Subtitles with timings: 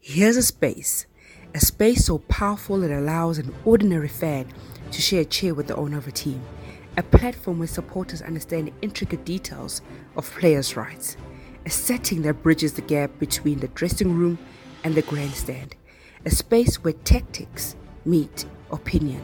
[0.00, 1.06] Here's a space,
[1.54, 4.46] a space so powerful it allows an ordinary fan
[4.92, 6.40] to share a chair with the owner of a team,
[6.96, 9.82] a platform where supporters understand the intricate details
[10.16, 11.16] of players' rights,
[11.66, 14.38] a setting that bridges the gap between the dressing room
[14.84, 15.74] and the grandstand,
[16.24, 17.74] a space where tactics
[18.06, 19.22] meet opinion,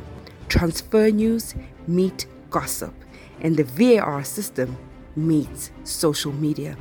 [0.49, 1.55] transfer news
[1.87, 2.95] meet gossip,
[3.41, 4.77] and the VAR system
[5.17, 6.77] meets social media,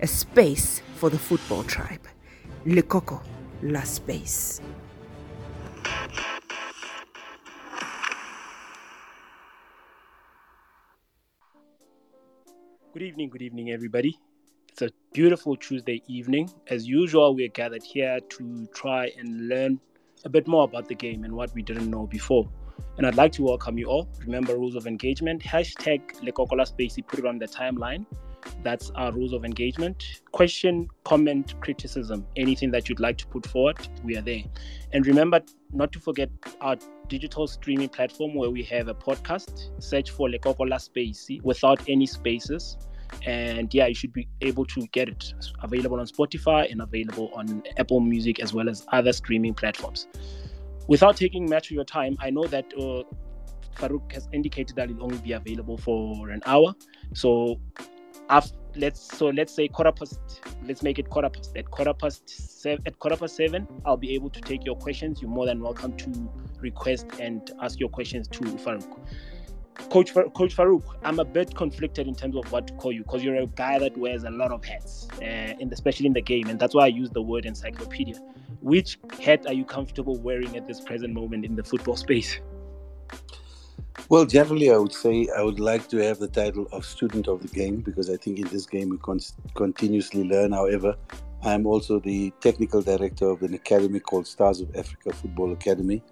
[0.00, 2.06] a space for the football tribe.
[2.66, 3.22] Lekoko
[3.62, 4.60] La Space.
[12.92, 14.16] Good evening, good evening, everybody.
[14.68, 16.48] It's a beautiful Tuesday evening.
[16.68, 19.80] As usual, we're gathered here to try and learn
[20.24, 22.48] a bit more about the game and what we didn't know before.
[22.96, 24.08] And I'd like to welcome you all.
[24.20, 25.42] Remember rules of engagement.
[25.42, 28.06] Hashtag Lekokola Spacey, put it on the timeline.
[28.62, 30.20] That's our rules of engagement.
[30.32, 34.42] Question, comment, criticism, anything that you'd like to put forward, we are there.
[34.92, 35.40] And remember
[35.72, 36.30] not to forget
[36.60, 36.76] our
[37.08, 39.70] digital streaming platform where we have a podcast.
[39.82, 42.78] Search for Lekokola Spacey without any spaces.
[43.26, 47.30] And yeah, you should be able to get it it's available on Spotify and available
[47.34, 50.08] on Apple Music as well as other streaming platforms.
[50.88, 53.02] Without taking much of your time, I know that uh,
[53.76, 56.74] Farouk has indicated that it'll only be available for an hour.
[57.14, 57.60] So
[58.30, 60.20] after, let's so let's say quarter past
[60.64, 64.14] let's make it quarter past at quarter past seven at quarter past seven i'll be
[64.14, 65.20] able to take your questions.
[65.20, 68.98] You're more than welcome to request and ask your questions to farouk.
[69.90, 73.24] Coach coach farouk i'm a bit conflicted in terms of what to call you because
[73.24, 76.48] you're a guy that wears a lot of hats uh, in especially in the game
[76.48, 78.16] and that's why i use the word encyclopedia.
[78.60, 82.40] Which hat are you comfortable wearing at this present moment in the football space
[84.08, 87.42] well, generally, I would say I would like to have the title of student of
[87.42, 89.20] the game because I think in this game we con-
[89.54, 90.52] continuously learn.
[90.52, 90.96] However,
[91.42, 96.02] I'm also the technical director of an academy called Stars of Africa Football Academy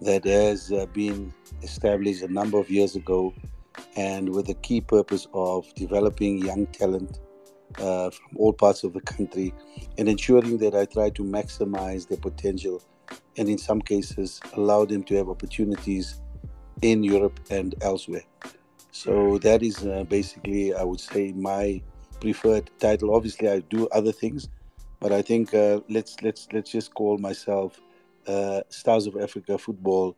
[0.00, 3.34] that has uh, been established a number of years ago
[3.96, 7.20] and with the key purpose of developing young talent
[7.78, 9.54] uh, from all parts of the country
[9.98, 12.82] and ensuring that I try to maximize their potential
[13.36, 16.20] and in some cases allow them to have opportunities
[16.82, 18.24] in Europe and elsewhere.
[18.92, 21.80] So that is uh, basically, I would say, my
[22.20, 23.14] preferred title.
[23.14, 24.48] Obviously, I do other things,
[24.98, 27.80] but I think uh, let's let's let's just call myself
[28.26, 30.16] uh, Stars of Africa Football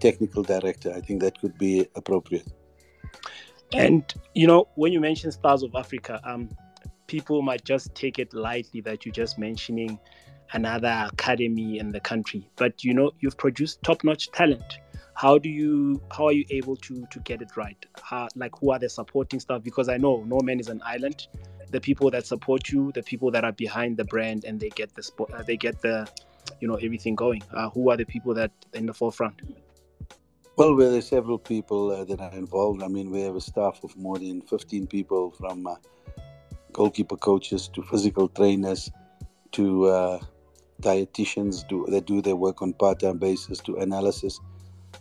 [0.00, 0.92] Technical Director.
[0.94, 2.48] I think that could be appropriate.
[3.72, 6.48] And you know, when you mention Stars of Africa, um,
[7.06, 9.98] people might just take it lightly that you're just mentioning
[10.52, 14.78] another academy in the country, but you know, you've produced top-notch talent
[15.14, 17.84] how do you how are you able to to get it right?
[18.02, 19.62] How, like who are the supporting stuff?
[19.62, 21.26] Because i know no man is an island.
[21.70, 24.94] The people that support you the people that are behind the brand and they get
[24.94, 26.08] the spot uh, they get the
[26.60, 29.40] you know everything going uh, who are the people that in the forefront?
[30.56, 32.82] Well well there's several people uh, that are involved.
[32.82, 35.76] I mean we have a staff of more than 15 people from uh,
[36.72, 38.90] goalkeeper coaches to physical trainers
[39.52, 40.18] to uh,
[40.80, 44.40] dietitians do that do their work on part-time basis to analysis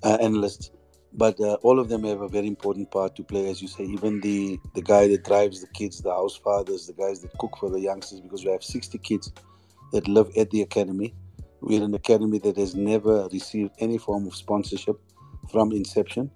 [0.03, 0.71] uh, analysts,
[1.13, 3.83] but uh, all of them have a very important part to play, as you say.
[3.83, 7.57] Even the the guy that drives the kids, the house fathers, the guys that cook
[7.59, 9.31] for the youngsters, because we have 60 kids
[9.91, 11.13] that live at the academy.
[11.61, 14.99] We're an academy that has never received any form of sponsorship
[15.51, 16.31] from inception.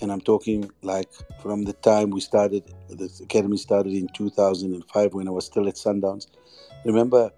[0.00, 1.08] And I'm talking like
[1.42, 5.74] from the time we started, the academy started in 2005 when I was still at
[5.74, 6.28] Sundowns.
[6.84, 7.32] Remember,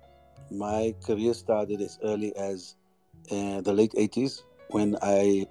[0.51, 2.75] my career started as early as
[3.31, 5.47] uh, the late 80s when I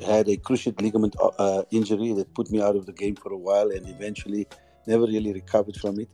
[0.00, 3.32] had a cruciate ligament uh, uh, injury that put me out of the game for
[3.32, 4.46] a while and eventually
[4.86, 6.08] never really recovered from it.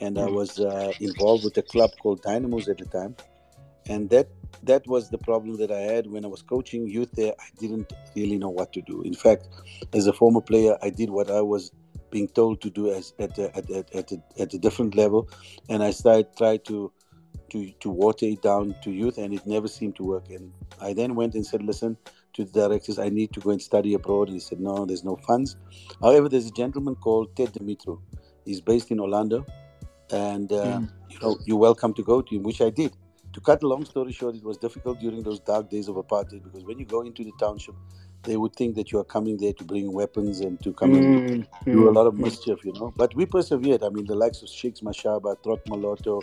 [0.00, 0.34] And I hmm.
[0.34, 3.16] was uh, involved with a club called Dynamos at the time.
[3.88, 4.28] And that
[4.64, 7.32] that was the problem that I had when I was coaching youth there.
[7.38, 9.02] I didn't really know what to do.
[9.02, 9.48] In fact,
[9.92, 11.72] as a former player, I did what I was
[12.10, 15.28] being told to do as at a, at, at, at, a, at a different level.
[15.68, 16.92] And I started try to
[17.50, 20.30] to to water it down to youth, and it never seemed to work.
[20.30, 21.96] And I then went and said, "Listen,
[22.34, 24.28] to the directors, I need to go and study abroad.
[24.28, 25.56] And he said, no, there's no funds.
[26.00, 28.00] However, there's a gentleman called Ted Dumitru.
[28.44, 29.44] He's based in Orlando.
[30.10, 30.90] And, uh, mm.
[31.08, 32.92] you know, you're welcome to go to him, which I did.
[33.32, 36.44] To cut a long story short, it was difficult during those dark days of apartheid
[36.44, 37.74] because when you go into the township,
[38.24, 41.32] they would think that you are coming there to bring weapons and to come mm.
[41.32, 42.92] and do a lot of mischief, you know.
[42.94, 43.82] But we persevered.
[43.82, 46.20] I mean, the likes of Shakes Mashaba, Trott Moloto,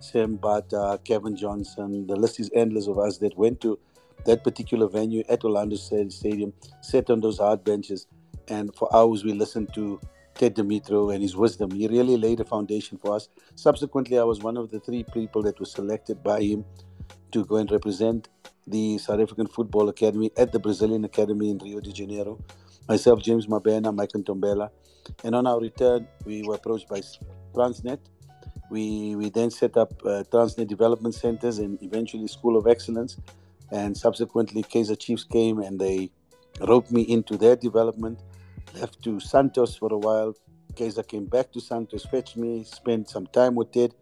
[0.00, 3.78] Sam Bata, Kevin Johnson, the list is endless of us that went to
[4.24, 8.06] that particular venue at Orlando Stadium, sat on those hard benches,
[8.48, 10.00] and for hours we listened to
[10.34, 11.70] Ted Dumitru and his wisdom.
[11.70, 13.28] He really laid a foundation for us.
[13.54, 16.64] Subsequently, I was one of the three people that was selected by him
[17.32, 18.28] to go and represent
[18.66, 22.38] the South African Football Academy at the Brazilian Academy in Rio de Janeiro.
[22.88, 24.70] Myself, James Mabena, Mike Ntombela.
[25.24, 27.00] And on our return, we were approached by
[27.54, 27.98] Transnet.
[28.70, 33.16] We, we then set up uh, Transnet Development Centers and eventually School of Excellence.
[33.70, 36.10] And subsequently, Kaizer Chiefs came and they
[36.60, 38.20] roped me into their development.
[38.74, 40.34] Left to Santos for a while.
[40.74, 43.94] Kaizer came back to Santos, fetched me, spent some time with Ted,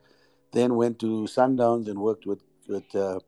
[0.53, 3.21] then went to Sundowns and worked with with uh,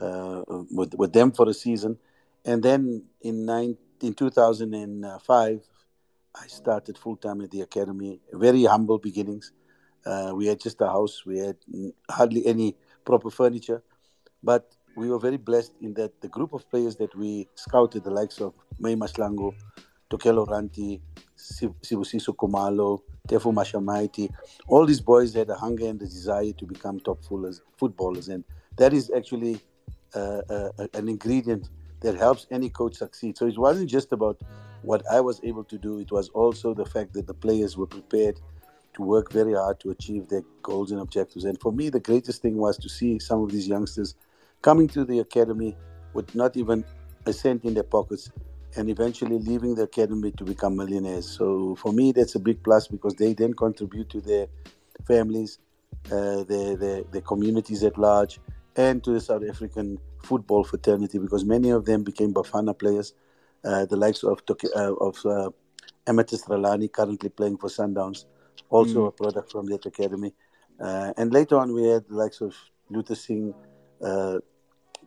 [0.00, 1.98] uh, with, with them for a season,
[2.44, 5.60] and then in nine, in 2005,
[6.34, 8.20] I started full time at the academy.
[8.32, 9.52] Very humble beginnings.
[10.06, 11.26] Uh, we had just a house.
[11.26, 11.56] We had
[12.08, 13.82] hardly any proper furniture,
[14.42, 18.10] but we were very blessed in that the group of players that we scouted, the
[18.10, 19.54] likes of May Mahlangu,
[20.10, 21.00] Tokelo Ranti,
[21.36, 24.30] Sibusiso Kumalo, Tefu Mashamaite,
[24.66, 27.18] all these boys had a hunger and a desire to become top
[27.76, 28.28] footballers.
[28.28, 28.44] And
[28.76, 29.60] that is actually
[30.14, 31.68] uh, uh, an ingredient
[32.00, 33.38] that helps any coach succeed.
[33.38, 34.40] So it wasn't just about
[34.82, 37.86] what I was able to do, it was also the fact that the players were
[37.86, 38.40] prepared
[38.94, 41.44] to work very hard to achieve their goals and objectives.
[41.44, 44.14] And for me, the greatest thing was to see some of these youngsters
[44.62, 45.76] coming to the academy
[46.12, 46.84] with not even
[47.26, 48.30] a cent in their pockets
[48.76, 51.26] and eventually leaving the academy to become millionaires.
[51.28, 54.46] So for me, that's a big plus because they then contribute to their
[55.06, 55.58] families,
[56.06, 58.38] uh, their, their, their communities at large,
[58.76, 63.14] and to the South African football fraternity because many of them became Bafana players,
[63.64, 64.40] uh, the likes of
[64.76, 65.50] uh, of uh,
[66.06, 68.26] Amethyst Ralani, currently playing for Sundowns,
[68.68, 69.08] also mm.
[69.08, 70.32] a product from that academy.
[70.80, 72.54] Uh, and later on, we had the likes of
[72.88, 73.52] Luther Singh,
[74.02, 74.38] uh,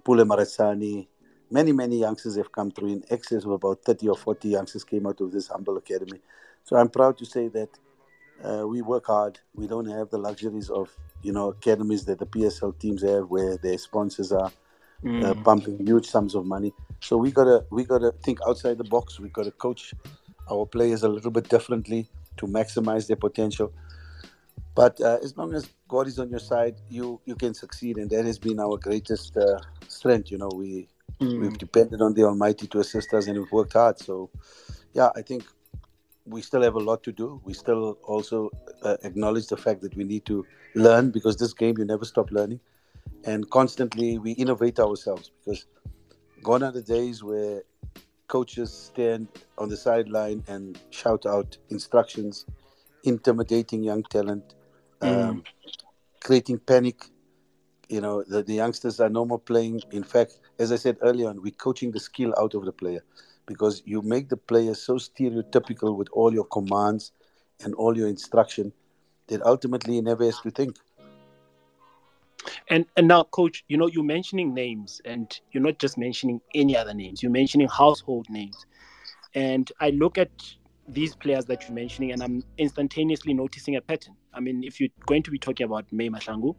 [0.04, 1.08] Pule Marasani.
[1.52, 2.90] Many, many youngsters have come through.
[2.90, 6.20] In excess of about 30 or 40 youngsters came out of this humble academy.
[6.64, 7.70] So I'm proud to say that
[8.44, 9.40] uh, we work hard.
[9.54, 10.90] We don't have the luxuries of
[11.22, 14.52] you know academies that the PSL teams have, where their sponsors are uh,
[15.04, 15.24] mm.
[15.24, 16.74] uh, pumping huge sums of money.
[17.00, 19.20] So we gotta we gotta think outside the box.
[19.20, 19.94] We gotta coach
[20.50, 23.72] our players a little bit differently to maximize their potential.
[24.75, 28.10] But uh, as long as God is on your side, you you can succeed, and
[28.10, 30.31] that has been our greatest uh, strength.
[30.31, 30.88] You know, we
[31.22, 31.40] mm.
[31.40, 34.00] we've depended on the Almighty to assist us, and we've worked hard.
[34.00, 34.31] So,
[34.94, 35.44] yeah, I think
[36.25, 37.42] we still have a lot to do.
[37.44, 38.50] We still also
[38.81, 40.46] uh, acknowledge the fact that we need to
[40.76, 42.60] learn because this game you never stop learning,
[43.26, 45.66] and constantly we innovate ourselves because
[46.42, 47.62] gone are the days where
[48.28, 49.28] coaches stand
[49.58, 52.46] on the sideline and shout out instructions,
[53.04, 54.56] intimidating young talent.
[55.04, 55.44] Um,
[56.24, 57.10] creating panic.
[57.90, 59.82] You know, the, the youngsters are no more playing.
[59.92, 63.04] In fact, as I said earlier on, we're coaching the skill out of the player
[63.46, 67.12] because you make the player so stereotypical with all your commands
[67.64, 68.74] and all your instruction
[69.28, 70.78] that ultimately he never has to think.
[72.70, 76.76] And and now, coach, you know you're mentioning names, and you're not just mentioning any
[76.76, 77.22] other names.
[77.24, 78.66] You're mentioning household names,
[79.34, 80.30] and I look at
[80.88, 84.15] these players that you're mentioning, and I'm instantaneously noticing a pattern.
[84.33, 86.56] I mean, if you're going to be talking about May Mahlangu,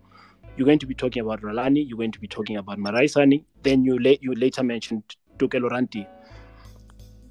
[0.56, 3.84] you're going to be talking about Ralani, you're going to be talking about Maraisani, then
[3.84, 5.02] you la- you later mentioned
[5.38, 6.06] Tokelo Ranti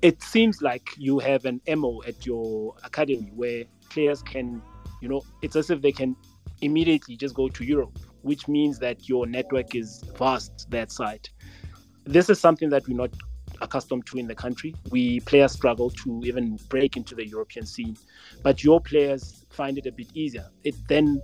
[0.03, 4.61] it seems like you have an MO at your academy where players can,
[5.01, 6.13] you know, it's as if they can
[6.61, 11.29] immediately just go to Europe, which means that your network is vast that side.
[12.03, 13.11] This is something that we're not
[13.61, 14.73] accustomed to in the country.
[14.91, 17.97] We players struggle to even break into the European scene,
[18.41, 20.49] but your players find it a bit easier.
[20.63, 21.21] It then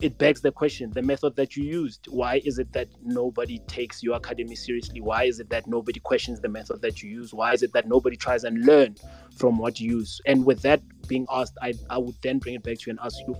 [0.00, 4.02] it begs the question the method that you used why is it that nobody takes
[4.02, 7.52] your academy seriously why is it that nobody questions the method that you use why
[7.52, 8.94] is it that nobody tries and learn
[9.36, 12.62] from what you use and with that being asked i, I would then bring it
[12.62, 13.34] back to you and ask you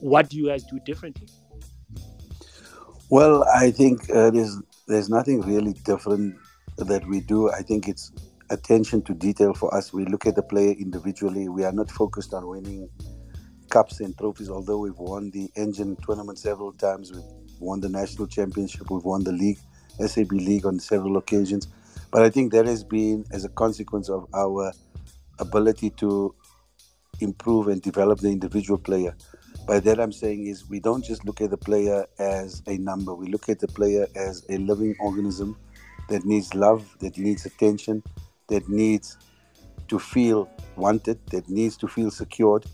[0.00, 1.28] what do you guys do differently
[3.10, 6.34] well i think uh, there's there's nothing really different
[6.78, 8.12] that we do i think it's
[8.50, 12.34] attention to detail for us we look at the player individually we are not focused
[12.34, 12.88] on winning
[13.68, 14.50] cups and trophies.
[14.50, 17.22] Although we've won the Engen tournament several times, we've
[17.60, 19.58] won the national championship, we've won the league,
[20.04, 21.68] SAB league on several occasions.
[22.10, 24.72] But I think that has been as a consequence of our
[25.38, 26.34] ability to
[27.20, 29.16] improve and develop the individual player.
[29.66, 33.14] By that I'm saying is we don't just look at the player as a number.
[33.14, 35.56] We look at the player as a living organism
[36.08, 38.02] that needs love, that needs attention,
[38.48, 39.18] that needs
[39.88, 42.64] to feel wanted, that needs to feel secured,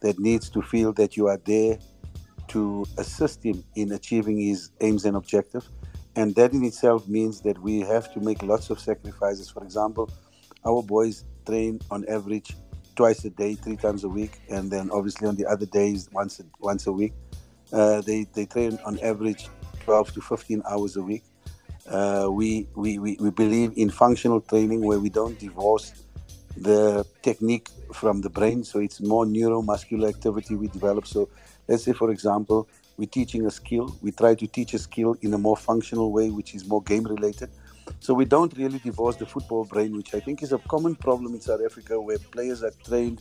[0.00, 1.78] that needs to feel that you are there
[2.48, 5.70] to assist him in achieving his aims and objectives.
[6.16, 9.48] And that in itself means that we have to make lots of sacrifices.
[9.48, 10.10] For example,
[10.66, 12.54] our boys train on average
[12.94, 16.40] twice a day, three times a week, and then obviously on the other days once
[16.40, 17.14] a, once a week.
[17.72, 19.48] Uh, they they train on average
[19.80, 21.24] 12 to 15 hours a week.
[21.88, 26.04] Uh, we, we, we, we believe in functional training where we don't divorce
[26.56, 28.62] the technique from the brain.
[28.64, 31.06] So it's more neuromuscular activity we develop.
[31.06, 31.28] So
[31.68, 33.96] let's say, for example, we're teaching a skill.
[34.02, 37.04] We try to teach a skill in a more functional way, which is more game
[37.04, 37.50] related.
[38.00, 41.34] So we don't really divorce the football brain, which I think is a common problem
[41.34, 43.20] in South Africa, where players are trained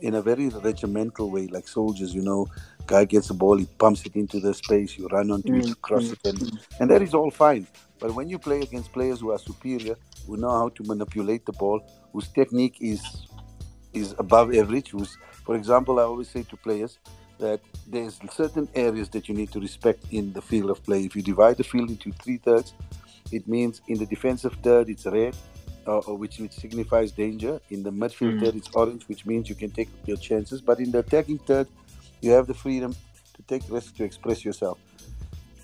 [0.00, 2.14] in a very regimental way, like soldiers.
[2.14, 2.46] You know,
[2.86, 5.70] guy gets a ball, he pumps it into the space, you run onto mm-hmm.
[5.70, 7.66] it, cross it, and, and that is all fine.
[8.00, 11.52] But when you play against players who are superior, who know how to manipulate the
[11.52, 11.80] ball,
[12.12, 13.02] whose technique is
[13.92, 16.98] is above average, who's, for example, I always say to players
[17.38, 21.04] that there's certain areas that you need to respect in the field of play.
[21.04, 22.74] If you divide the field into three thirds,
[23.32, 25.34] it means in the defensive third it's red,
[25.86, 27.60] uh, which which signifies danger.
[27.70, 28.44] In the midfield mm.
[28.44, 30.60] third it's orange, which means you can take your chances.
[30.60, 31.66] But in the attacking third,
[32.20, 32.94] you have the freedom
[33.34, 34.78] to take risks to express yourself.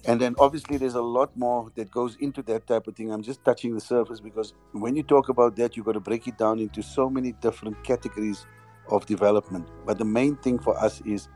[0.06, 3.10] And then obviously there's a lot more that goes into that type of thing.
[3.10, 6.28] I'm just touching the surface because when you talk about that, you've got to break
[6.28, 8.46] it down into so many different categories
[8.88, 9.66] of development.
[9.84, 11.28] But the main thing for us is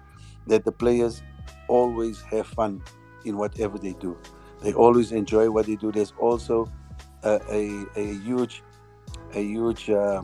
[0.47, 1.23] that the players
[1.69, 2.83] always have fun
[3.25, 4.17] in whatever they do.
[4.63, 5.91] They always enjoy what they do.
[5.91, 6.71] There's also
[7.25, 8.63] a, a, a huge,
[9.35, 10.23] a huge, uh,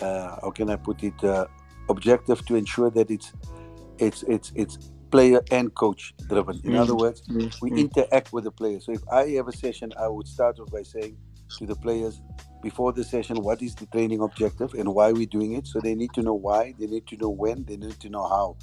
[0.00, 1.46] uh, how can I put it, uh,
[1.88, 3.32] objective to ensure that it's,
[3.98, 6.60] it's, it's, it's player and coach driven.
[6.64, 6.80] In mm.
[6.80, 7.48] other words, mm.
[7.62, 7.78] we mm.
[7.78, 8.84] interact with the players.
[8.86, 11.16] So if I have a session, I would start off by saying
[11.58, 12.20] to the players
[12.64, 15.68] before the session, what is the training objective and why we're doing it.
[15.68, 18.26] So they need to know why, they need to know when, they need to know
[18.26, 18.56] how.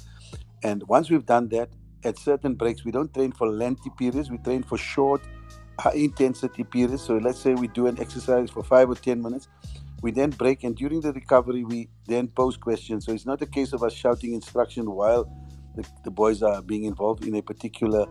[0.62, 1.70] And once we've done that,
[2.04, 5.22] at certain breaks, we don't train for lengthy periods, we train for short,
[5.78, 7.02] high intensity periods.
[7.02, 9.48] So let's say we do an exercise for five or 10 minutes.
[10.02, 13.06] We then break, and during the recovery, we then pose questions.
[13.06, 15.24] So it's not a case of us shouting instruction while
[15.74, 18.06] the, the boys are being involved in a particular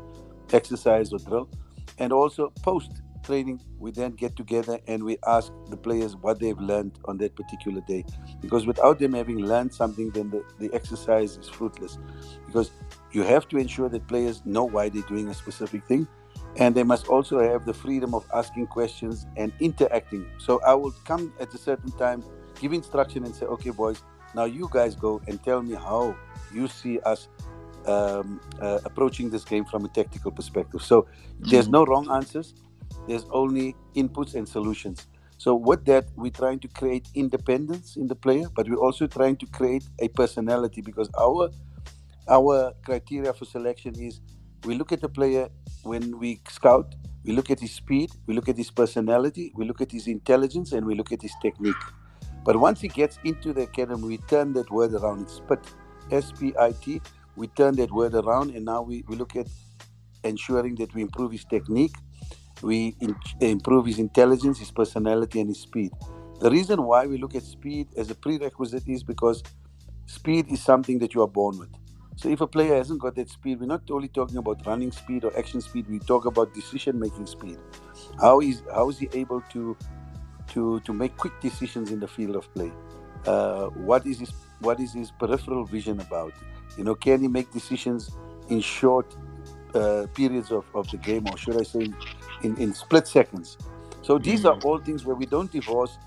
[0.53, 1.49] exercise or drill.
[1.97, 6.59] And also post training, we then get together and we ask the players what they've
[6.59, 8.03] learned on that particular day.
[8.41, 11.97] Because without them having learned something, then the, the exercise is fruitless.
[12.45, 12.71] Because
[13.11, 16.07] you have to ensure that players know why they're doing a specific thing.
[16.57, 20.25] And they must also have the freedom of asking questions and interacting.
[20.37, 22.23] So I will come at a certain time,
[22.59, 24.01] give instruction, and say, okay, boys,
[24.35, 26.15] now you guys go and tell me how
[26.53, 27.27] you see us
[27.87, 30.81] um, uh, approaching this game from a tactical perspective.
[30.81, 31.07] So
[31.39, 31.71] there's mm.
[31.71, 32.53] no wrong answers.
[33.07, 35.07] There's only inputs and solutions.
[35.37, 39.37] So with that, we're trying to create independence in the player, but we're also trying
[39.37, 41.49] to create a personality because our
[42.29, 44.21] our criteria for selection is
[44.65, 45.49] we look at the player
[45.81, 46.93] when we scout,
[47.25, 50.73] we look at his speed, we look at his personality, we look at his intelligence,
[50.73, 51.83] and we look at his technique.
[52.45, 55.21] But once he gets into the academy, we turn that word around.
[55.23, 55.59] It's spit,
[56.11, 57.01] S P I T
[57.35, 59.47] we turn that word around and now we, we look at
[60.23, 61.95] ensuring that we improve his technique,
[62.61, 65.91] we in, improve his intelligence, his personality, and his speed.
[66.39, 69.43] The reason why we look at speed as a prerequisite is because
[70.05, 71.69] speed is something that you are born with.
[72.15, 75.23] So if a player hasn't got that speed, we're not only talking about running speed
[75.23, 75.87] or action speed.
[75.89, 77.57] We talk about decision-making speed.
[78.19, 79.77] How is how is he able to
[80.49, 82.71] to to make quick decisions in the field of play?
[83.25, 86.33] Uh, what is his what is his peripheral vision about?
[86.77, 88.11] You know, can he make decisions
[88.49, 89.15] in short
[89.73, 91.87] uh, periods of, of the game, or should I say,
[92.43, 93.57] in, in split seconds?
[94.01, 94.65] So these are mm.
[94.65, 95.97] all things where we don't divorce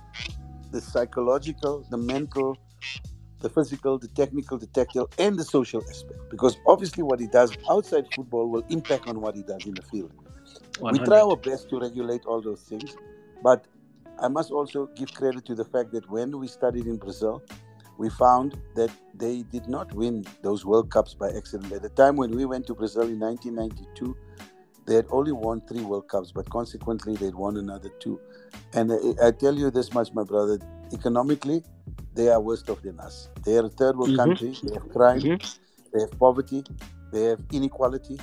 [0.70, 2.58] the psychological, the mental,
[3.40, 6.18] the physical, the technical, the tactile, and the social aspect.
[6.30, 9.82] Because obviously, what he does outside football will impact on what he does in the
[9.82, 10.12] field.
[10.80, 11.00] 100.
[11.00, 12.96] We try our best to regulate all those things,
[13.42, 13.66] but
[14.18, 17.42] I must also give credit to the fact that when we studied in Brazil,
[17.98, 21.72] we found that they did not win those World Cups by accident.
[21.72, 24.16] At the time when we went to Brazil in 1992,
[24.86, 28.20] they had only won three World Cups, but consequently they'd won another two.
[28.72, 30.58] And I, I tell you this much, my brother,
[30.92, 31.62] economically,
[32.14, 33.30] they are worse off than us.
[33.44, 34.16] They are a third world mm-hmm.
[34.16, 34.56] country.
[34.62, 35.92] They have crime, mm-hmm.
[35.92, 36.64] they have poverty,
[37.12, 38.18] they have inequality,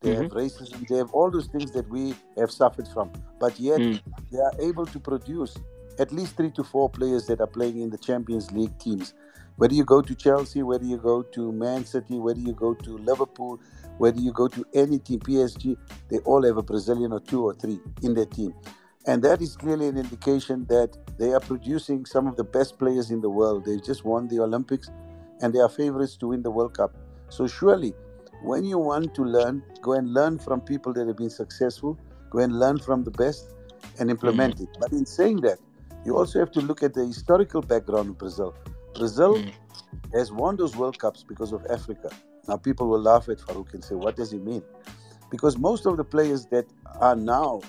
[0.00, 0.22] they mm-hmm.
[0.22, 3.12] have racism, they have all those things that we have suffered from.
[3.38, 4.00] But yet mm.
[4.30, 5.56] they are able to produce
[6.00, 9.12] at least three to four players that are playing in the Champions League teams.
[9.56, 12.96] Whether you go to Chelsea, whether you go to Man City, whether you go to
[12.96, 13.60] Liverpool,
[13.98, 15.76] whether you go to any team, PSG,
[16.08, 18.54] they all have a Brazilian or two or three in their team.
[19.06, 23.10] And that is clearly an indication that they are producing some of the best players
[23.10, 23.66] in the world.
[23.66, 24.90] They've just won the Olympics
[25.42, 26.96] and they are favorites to win the World Cup.
[27.28, 27.92] So, surely,
[28.42, 31.98] when you want to learn, go and learn from people that have been successful,
[32.30, 33.52] go and learn from the best
[33.98, 34.64] and implement mm-hmm.
[34.64, 34.78] it.
[34.80, 35.58] But in saying that,
[36.04, 38.54] you also have to look at the historical background of Brazil.
[38.94, 39.52] Brazil mm.
[40.12, 42.10] has won those World Cups because of Africa.
[42.48, 44.62] Now, people will laugh at Farouk and say, What does he mean?
[45.30, 46.66] because most of the players that
[47.00, 47.60] are now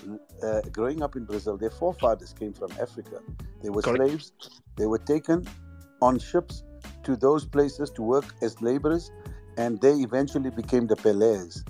[0.42, 3.20] uh, growing up in Brazil, their forefathers came from Africa.
[3.62, 4.04] They were Correct.
[4.04, 4.32] slaves.
[4.76, 5.46] They were taken
[6.02, 6.64] on ships
[7.04, 9.10] to those places to work as laborers,
[9.56, 11.64] and they eventually became the Pelés,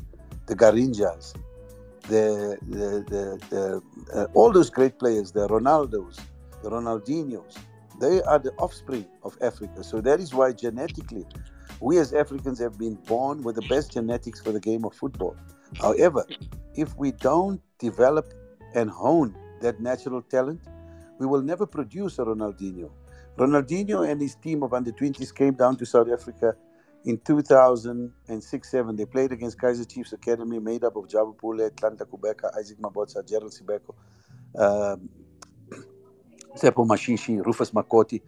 [0.47, 1.35] the Garrinchas,
[2.09, 6.19] the, the, the, the uh, all those great players, the Ronaldos,
[6.62, 7.59] the Ronaldinhos.
[8.00, 9.85] They are the offspring of Africa.
[9.85, 11.26] So that is why genetically,
[11.81, 15.37] we as Africans have been born with the best genetics for the game of football.
[15.81, 16.25] However,
[16.75, 18.33] if we don't develop
[18.75, 20.61] and hone that natural talent,
[21.19, 22.90] we will never produce a Ronaldinho.
[23.38, 26.54] Ronaldinho and his team of under 20s came down to South Africa
[27.04, 28.97] in 2006 7.
[28.97, 33.26] They played against Kaizer Chiefs Academy, made up of Jabu Pule, Tlanta Kubeka, Isaac Mabotsa,
[33.28, 33.95] Gerald Sibeko,
[34.59, 35.09] um,
[36.54, 38.21] Seppo Mashishi, Rufus Makoti.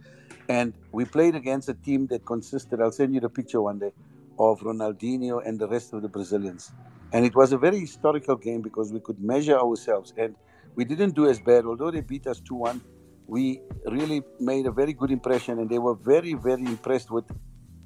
[0.48, 3.92] And we played against a team that consisted, I'll send you the picture one day,
[4.38, 6.72] of Ronaldinho and the rest of the Brazilians.
[7.12, 10.12] And it was a very historical game because we could measure ourselves.
[10.16, 10.34] And
[10.74, 12.80] we didn't do as bad, although they beat us 2 1
[13.26, 17.24] we really made a very good impression, and they were very, very impressed with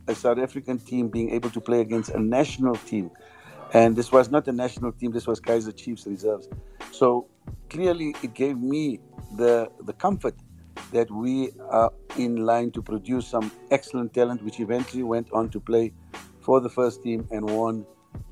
[0.08, 3.10] a South African team being able to play against a national team.
[3.74, 6.48] And this was not a national team, this was Kaizer Chiefs reserves.
[6.90, 7.26] So
[7.70, 9.00] clearly, it gave me
[9.36, 10.34] the, the comfort
[10.92, 15.60] that we are in line to produce some excellent talent, which eventually went on to
[15.60, 15.92] play
[16.40, 17.84] for the first team and won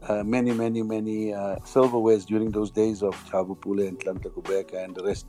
[0.08, 4.94] uh, many, many, many uh, silverwares during those days of Jabu Pule and Tlanta and
[4.94, 5.26] the rest.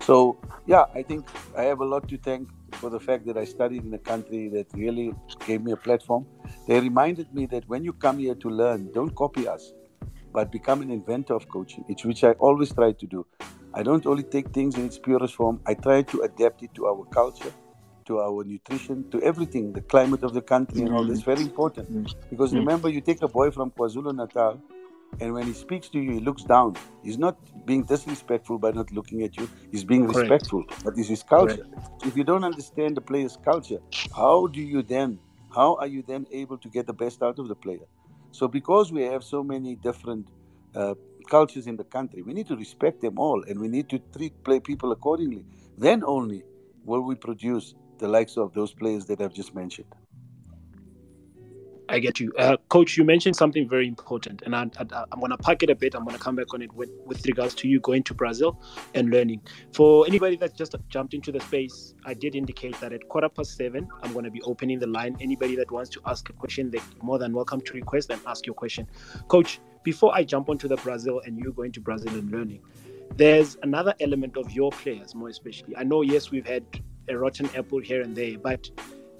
[0.00, 3.44] So, yeah, I think I have a lot to thank for the fact that I
[3.44, 5.12] studied in a country that really
[5.46, 6.26] gave me a platform.
[6.66, 9.72] They reminded me that when you come here to learn, don't copy us,
[10.32, 11.84] but become an inventor of coaching.
[11.88, 13.26] It's which I always try to do.
[13.74, 16.86] I don't only take things in its purest form, I try to adapt it to
[16.86, 17.52] our culture,
[18.06, 21.22] to our nutrition, to everything, the climate of the country and all this.
[21.22, 22.08] Very important.
[22.28, 24.60] Because remember, you take a boy from KwaZulu Natal
[25.18, 26.76] and when he speaks to you, he looks down.
[27.02, 29.48] He's not being disrespectful by not looking at you.
[29.70, 30.18] He's being Correct.
[30.18, 30.64] respectful.
[30.84, 31.66] But this is culture.
[31.74, 32.06] Correct.
[32.06, 33.78] If you don't understand the player's culture,
[34.16, 35.18] how do you then,
[35.54, 37.86] how are you then able to get the best out of the player?
[38.32, 40.28] So because we have so many different
[40.74, 40.94] uh,
[41.28, 44.42] cultures in the country, we need to respect them all, and we need to treat
[44.44, 45.44] play people accordingly.
[45.78, 46.44] Then only
[46.84, 49.92] will we produce the likes of those players that I've just mentioned.
[51.90, 52.96] I get you, uh, Coach.
[52.96, 55.96] You mentioned something very important, and I, am going to pack it a bit.
[55.96, 58.62] I'm going to come back on it with, with regards to you going to Brazil
[58.94, 59.40] and learning.
[59.72, 63.56] For anybody that just jumped into the space, I did indicate that at quarter past
[63.56, 65.16] seven, I'm going to be opening the line.
[65.20, 68.46] Anybody that wants to ask a question, they're more than welcome to request and ask
[68.46, 68.86] your question,
[69.26, 69.58] Coach.
[69.82, 72.60] Before I jump onto the Brazil and you going to Brazil and learning,
[73.16, 75.76] there's another element of your players, more especially.
[75.76, 76.64] I know, yes, we've had
[77.08, 78.70] a rotten apple here and there, but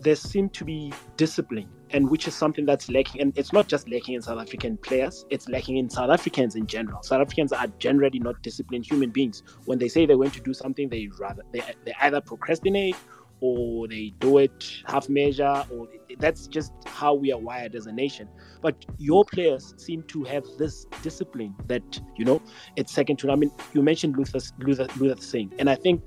[0.01, 3.21] there seemed to be discipline and which is something that's lacking.
[3.21, 6.67] And it's not just lacking in South African players; it's lacking in South Africans in
[6.67, 7.03] general.
[7.03, 9.43] South Africans are generally not disciplined human beings.
[9.65, 12.97] When they say they're going to do something, they rather they, they either procrastinate
[13.43, 17.93] or they do it half measure or that's just how we are wired as a
[17.93, 18.29] nation
[18.61, 22.43] but your players seem to have this discipline that you know
[22.77, 26.03] it's second to i mean you mentioned luther luther, luther singh and i think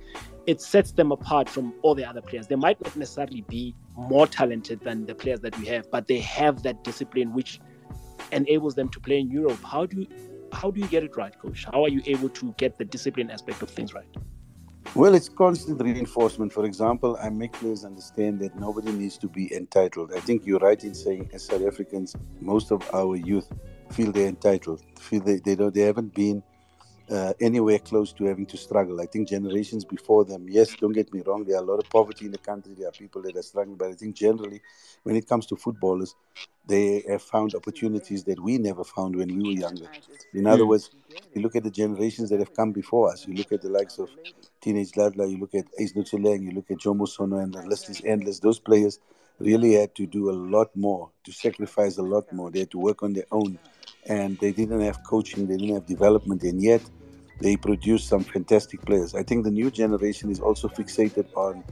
[0.45, 2.47] it sets them apart from all the other players.
[2.47, 6.19] They might not necessarily be more talented than the players that we have, but they
[6.19, 7.59] have that discipline which
[8.31, 9.59] enables them to play in Europe.
[9.63, 10.07] How do you
[10.51, 11.65] how do you get it right, coach?
[11.65, 14.05] How are you able to get the discipline aspect of things right?
[14.95, 16.53] Well, it's constant reinforcement.
[16.53, 20.13] For example, I make players understand that nobody needs to be entitled.
[20.13, 23.51] I think you're right in saying, as South Africans, most of our youth
[23.89, 26.43] feel they're entitled, feel they, they don't, they haven't been
[27.09, 29.01] uh, anywhere close to having to struggle.
[29.01, 31.89] I think generations before them, yes, don't get me wrong, there are a lot of
[31.89, 34.61] poverty in the country, there are people that are struggling, but I think generally,
[35.03, 36.15] when it comes to footballers,
[36.65, 39.87] they have found opportunities that we never found when we were younger.
[40.33, 40.91] In other words,
[41.33, 43.99] you look at the generations that have come before us, you look at the likes
[43.99, 44.09] of
[44.61, 47.89] Teenage Dladla, you look at Ace Ntsoelengoe, you look at Jomo Sono, and the list
[47.89, 48.39] is endless.
[48.39, 48.99] Those players
[49.39, 52.49] really had to do a lot more, to sacrifice a lot more.
[52.49, 53.59] They had to work on their own
[54.07, 56.81] and they didn't have coaching, they didn't have development, and yet
[57.39, 59.15] they produced some fantastic players.
[59.15, 61.63] I think the new generation is also fixated on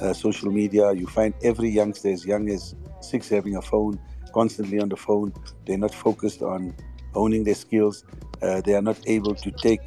[0.00, 0.92] uh, social media.
[0.92, 3.98] You find every youngster as young as six having a phone,
[4.32, 5.32] constantly on the phone.
[5.66, 6.74] They're not focused on
[7.14, 8.04] owning their skills.
[8.42, 9.82] Uh, they are not able to take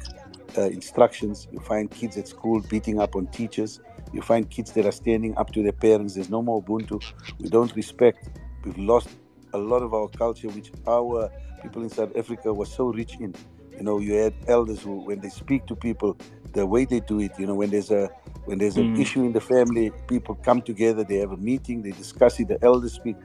[0.56, 1.48] uh, instructions.
[1.50, 3.80] You find kids at school beating up on teachers.
[4.12, 6.14] You find kids that are standing up to their parents.
[6.14, 7.02] There's no more Ubuntu.
[7.40, 8.28] We don't respect.
[8.64, 9.08] We've lost
[9.52, 11.30] a lot of our culture, which our
[11.64, 13.34] people in South Africa were so rich in.
[13.76, 16.16] You know, you had elders who, when they speak to people,
[16.52, 17.32] the way they do it.
[17.38, 18.08] You know, when there's a
[18.44, 19.00] when there's an mm.
[19.00, 22.48] issue in the family, people come together, they have a meeting, they discuss it.
[22.48, 23.16] The elders speak.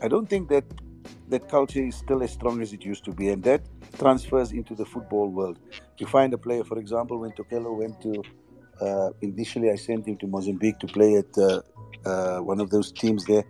[0.00, 0.64] I don't think that
[1.28, 3.62] that culture is still as strong as it used to be, and that
[3.98, 5.58] transfers into the football world.
[5.98, 8.22] You find a player, for example, when Tokelo went to
[8.80, 11.60] uh, initially, I sent him to Mozambique to play at uh,
[12.04, 13.44] uh, one of those teams there,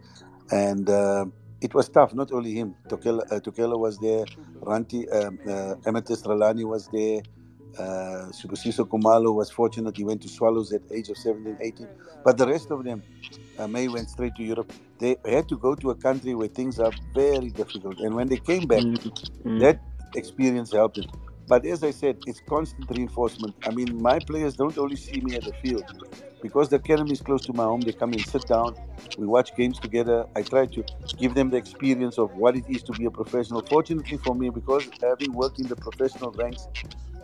[0.51, 1.25] and uh,
[1.63, 2.13] it was tough.
[2.15, 4.25] Not only him, Tokelo, uh, was there,
[4.61, 7.23] Ranti, um, uh, Amethyst Ralani was there.
[7.79, 8.29] Uh,
[8.93, 11.89] Kumalo was fortunate he went to Swallows at age of 17, 18.
[12.25, 13.03] But the rest of them,
[13.59, 14.73] uh, May went straight to Europe.
[14.99, 18.01] They had to go to a country where things are very difficult.
[18.01, 19.59] And when they came back, mm-hmm.
[19.61, 19.81] that
[20.15, 21.07] experience helped it.
[21.53, 23.55] But as I said, it's constant reinforcement.
[23.67, 25.85] I mean, my players don't only see me at the field
[26.41, 27.85] because the academy is close to my home.
[27.85, 28.75] They come and sit down.
[29.19, 30.25] We watch games together.
[30.35, 30.83] I try to
[31.19, 33.61] give them the experience of what it is to be a professional.
[33.61, 36.69] Fortunately for me, because having worked in the professional ranks,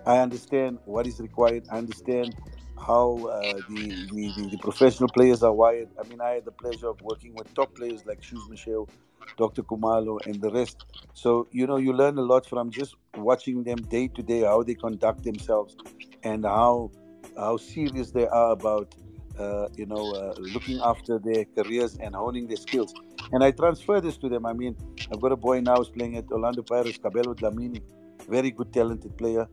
[0.04, 1.64] I understand what is required.
[1.70, 2.34] I understand
[2.78, 5.88] how uh, the, the, the, professional players are wired.
[6.02, 8.88] I mean, I had the pleasure of working with top players like Shoes Moshoeu,
[9.36, 9.62] Dr.
[9.62, 10.84] Kumalo, and the rest.
[11.14, 14.62] So, you know, you learn a lot from just watching them day to day, how
[14.62, 15.76] they conduct themselves
[16.22, 16.90] and how
[17.36, 18.94] how serious they are about,
[19.38, 22.92] uh, you know, uh, looking after their careers and honing their skills.
[23.32, 24.46] And I transfer this to them.
[24.46, 24.76] I mean,
[25.12, 27.82] I've got a boy now who's playing at Orlando Pirates, Kabelo Dlamini,
[28.28, 29.46] very good, talented player.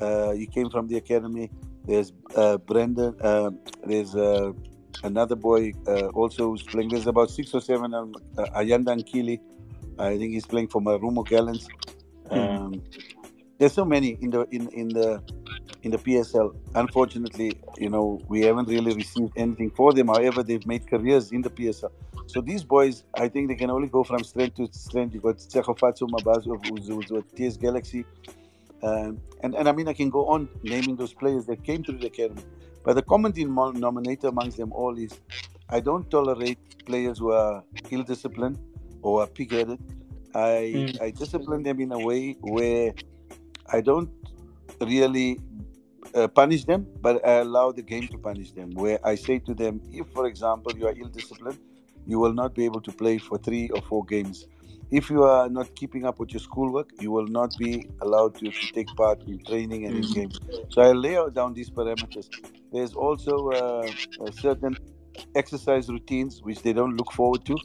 [0.00, 1.50] Uh, he came from the academy.
[1.88, 3.16] There's uh, Brendan.
[3.18, 3.50] Uh,
[3.82, 4.52] there's uh,
[5.04, 6.90] another boy uh, also who's playing.
[6.90, 7.94] There's about six or seven.
[7.94, 9.40] Um, uh, Ayanda Nkili.
[9.98, 11.66] I think he's playing for Marumo Gallants.
[12.30, 12.38] Hmm.
[12.38, 12.82] Um, mm.
[13.56, 15.22] There's so many in the in in the
[15.82, 16.54] in the PSL.
[16.74, 20.08] Unfortunately, you know, we haven't really received anything for them.
[20.08, 21.90] However, they've made careers in the PSL.
[22.26, 25.14] So these boys, I think they can only go from strength to strength.
[25.14, 28.04] You've got Tsechofatsu Mabazo, who's, who's with TS Galaxy.
[28.82, 31.98] Um, and, and I mean, I can go on naming those players that came through
[31.98, 32.42] the academy.
[32.84, 35.20] But the common denominator amongst them all is
[35.68, 38.58] I don't tolerate players who are ill disciplined
[39.02, 39.80] or are pig headed.
[40.34, 41.02] I, mm.
[41.02, 42.94] I discipline them in a way where
[43.72, 44.10] I don't
[44.80, 45.40] really
[46.14, 48.70] uh, punish them, but I allow the game to punish them.
[48.70, 51.58] Where I say to them, if, for example, you are ill disciplined,
[52.06, 54.46] you will not be able to play for three or four games
[54.90, 58.50] if you are not keeping up with your schoolwork, you will not be allowed to,
[58.50, 60.14] to take part in training and in mm.
[60.14, 60.40] games.
[60.70, 62.28] So I lay out down these parameters.
[62.72, 63.90] There's also uh,
[64.32, 64.76] certain
[65.34, 67.56] exercise routines which they don't look forward to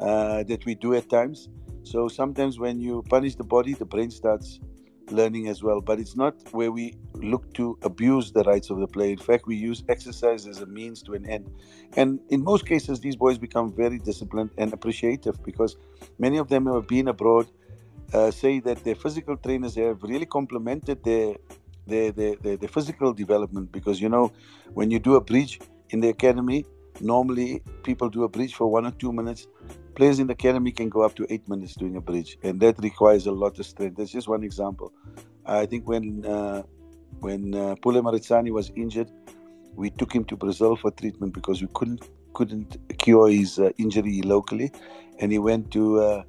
[0.00, 1.48] uh, that we do at times.
[1.84, 4.60] So sometimes when you punish the body, the brain starts
[5.10, 5.80] learning as well.
[5.80, 9.10] But it's not where we look to abuse the rights of the player.
[9.10, 11.50] In fact, we use exercise as a means to an end.
[11.96, 15.76] And in most cases, these boys become very disciplined and appreciative because
[16.18, 17.46] many of them who have been abroad
[18.12, 21.36] uh, say that their physical trainers have really complemented their
[21.86, 24.30] their, their, their, their physical development because you know
[24.74, 26.66] when you do a bridge in the academy
[27.00, 29.46] normally people do a bridge for one or two minutes
[29.98, 32.78] players in the academy can go up to eight minutes doing a bridge, and that
[32.78, 33.96] requires a lot of strength.
[33.96, 34.92] That's just one example.
[35.44, 36.62] I think when uh,
[37.20, 39.10] when uh, Pule Maritsani was injured,
[39.74, 44.22] we took him to Brazil for treatment because we couldn't couldn't cure his uh, injury
[44.22, 44.70] locally,
[45.18, 46.22] and he went to uh,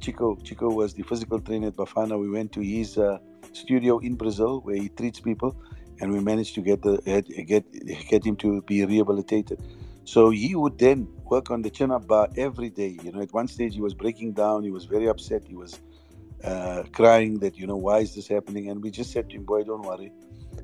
[0.00, 0.36] Chico.
[0.42, 2.18] Chico was the physical trainer at Bafana.
[2.18, 3.18] We went to his uh,
[3.52, 5.56] studio in Brazil where he treats people,
[6.00, 6.98] and we managed to get the
[7.46, 7.64] get
[8.08, 9.60] get him to be rehabilitated.
[10.04, 12.98] So he would then work on the chin up bar every day.
[13.02, 14.64] You know, at one stage he was breaking down.
[14.64, 15.42] He was very upset.
[15.46, 15.78] He was
[16.44, 18.70] uh, crying that, you know, why is this happening?
[18.70, 20.12] And we just said to him, boy, don't worry.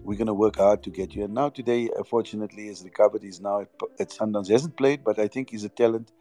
[0.03, 1.25] We're going to work hard to get you.
[1.25, 3.23] And now today, uh, fortunately, he's recovered.
[3.23, 4.47] He's now at, at Sundowns.
[4.47, 6.13] He hasn't played, but I think he's a talent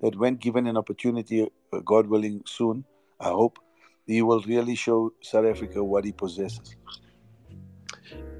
[0.00, 2.84] that when given an opportunity, uh, God willing, soon,
[3.20, 3.58] I hope,
[4.06, 6.76] he will really show South Africa what he possesses.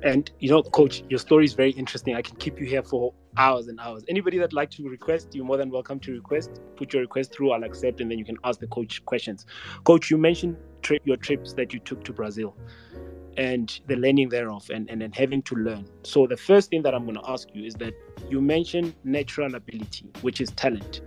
[0.02, 2.14] And you know, coach, your story is very interesting.
[2.14, 4.04] I can keep you here for hours and hours.
[4.08, 6.60] Anybody that like to request, you're more than welcome to request.
[6.76, 9.46] Put your request through, I'll accept, and then you can ask the coach questions.
[9.84, 12.56] Coach, you mentioned tri- your trips that you took to Brazil
[13.36, 15.88] and the learning thereof and, and, and having to learn.
[16.02, 17.94] So the first thing that I'm going to ask you is that
[18.28, 21.00] you mentioned natural ability, which is talent.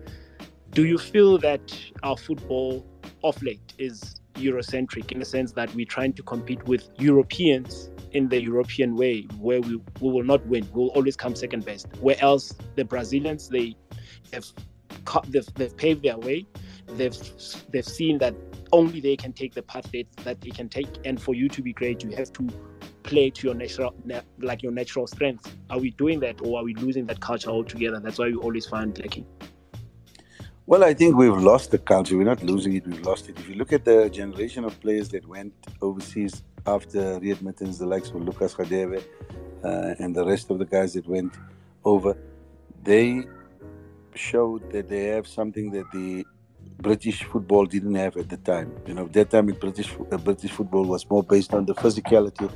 [0.71, 2.85] Do you feel that our football
[3.21, 8.29] off late is Eurocentric in the sense that we're trying to compete with Europeans in
[8.29, 10.67] the European way, where we, we will not win.
[10.73, 11.87] We'll always come second best.
[11.99, 13.75] Where else the Brazilians they
[14.33, 14.45] have
[15.27, 16.45] they've, they've paved their way.
[16.87, 17.17] They've
[17.69, 18.35] they've seen that
[18.73, 21.61] only they can take the path that, that they can take, and for you to
[21.61, 22.47] be great, you have to
[23.03, 23.95] play to your natural
[24.39, 25.55] like your natural strength.
[25.69, 27.99] Are we doing that, or are we losing that culture altogether?
[27.99, 29.25] That's why we always find lacking.
[30.65, 32.17] Well, I think we've lost the culture.
[32.17, 33.37] We're not losing it, we've lost it.
[33.39, 38.09] If you look at the generation of players that went overseas after readmittance, the likes
[38.09, 39.03] of Lucas Radebe
[39.63, 41.33] uh, and the rest of the guys that went
[41.83, 42.17] over,
[42.83, 43.23] they
[44.15, 46.25] showed that they have something that the
[46.79, 48.71] British football didn't have at the time.
[48.85, 52.51] You know, at that time British uh, British football was more based on the physicality,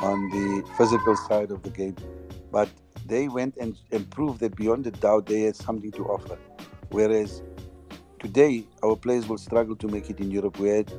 [0.00, 1.96] on the physical side of the game.
[2.50, 2.68] But
[3.06, 6.38] they went and, and proved that beyond a doubt they had something to offer.
[6.90, 7.42] Whereas
[8.18, 10.58] today our players will struggle to make it in Europe.
[10.58, 10.92] We had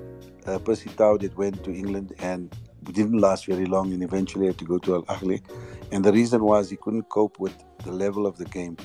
[0.48, 4.66] uh, Percy Tau went to England and didn't last very long and eventually had to
[4.66, 5.42] go to Al Ahly.
[5.92, 8.78] And the reason was he couldn't cope with the level of the game.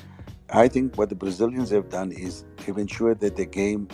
[0.49, 3.87] I think what the Brazilians have done is they've ensured that the game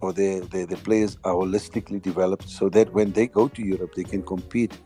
[0.00, 3.94] or the, the, the players are holistically developed so that when they go to Europe,
[3.94, 4.78] they can compete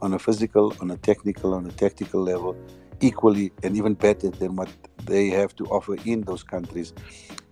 [0.00, 2.56] on a physical, on a technical, on a tactical level
[3.00, 4.68] equally and even better than what
[5.04, 6.92] they have to offer in those countries.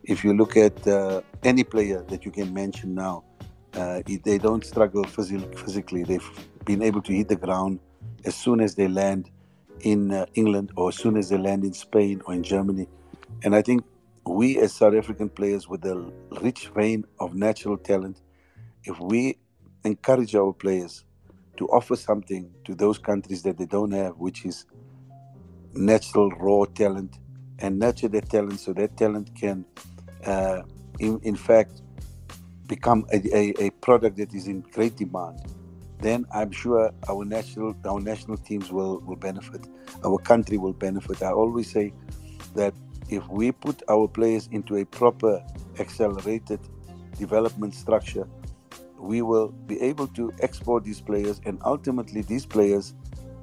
[0.05, 3.25] If you look at uh, any player that you can mention now,
[3.75, 6.05] uh, they don't struggle physically.
[6.05, 6.31] They've
[6.65, 7.81] been able to hit the ground
[8.25, 9.31] as soon as they land
[9.81, 12.87] in uh, England or as soon as they land in Spain or in Germany
[13.45, 13.85] and I think
[14.27, 18.21] we, as South African players with a rich vein of natural talent,
[18.85, 19.39] if we
[19.85, 21.05] encourage our players
[21.57, 24.67] to offer something to those countries that they don't have, which is
[25.75, 27.19] natural raw talent,
[27.59, 29.65] and nurture that talent so that talent can,
[30.25, 30.63] uh,
[31.01, 31.83] in, in fact,
[32.77, 35.37] become a, a, a, product that is in great demand,
[35.99, 39.63] then I'm sure our national our national teams will, will benefit.
[40.07, 41.23] Our country will benefit.
[41.23, 41.93] I always say
[42.55, 42.73] that
[43.11, 45.45] if we put our players into a proper
[45.79, 46.61] accelerated
[47.19, 48.27] development structure,
[48.99, 52.95] we will be able to export these players, and ultimately, these players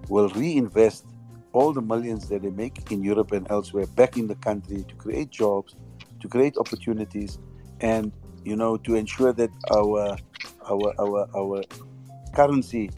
[0.08, 1.06] will reinvest
[1.52, 4.96] all the millions that they make in Europe and elsewhere back in the country to
[4.96, 5.76] create jobs,
[6.22, 7.38] to create opportunities,
[7.82, 8.12] and
[8.44, 10.18] you know to ensure that our
[10.70, 11.64] our our our
[12.34, 12.90] currency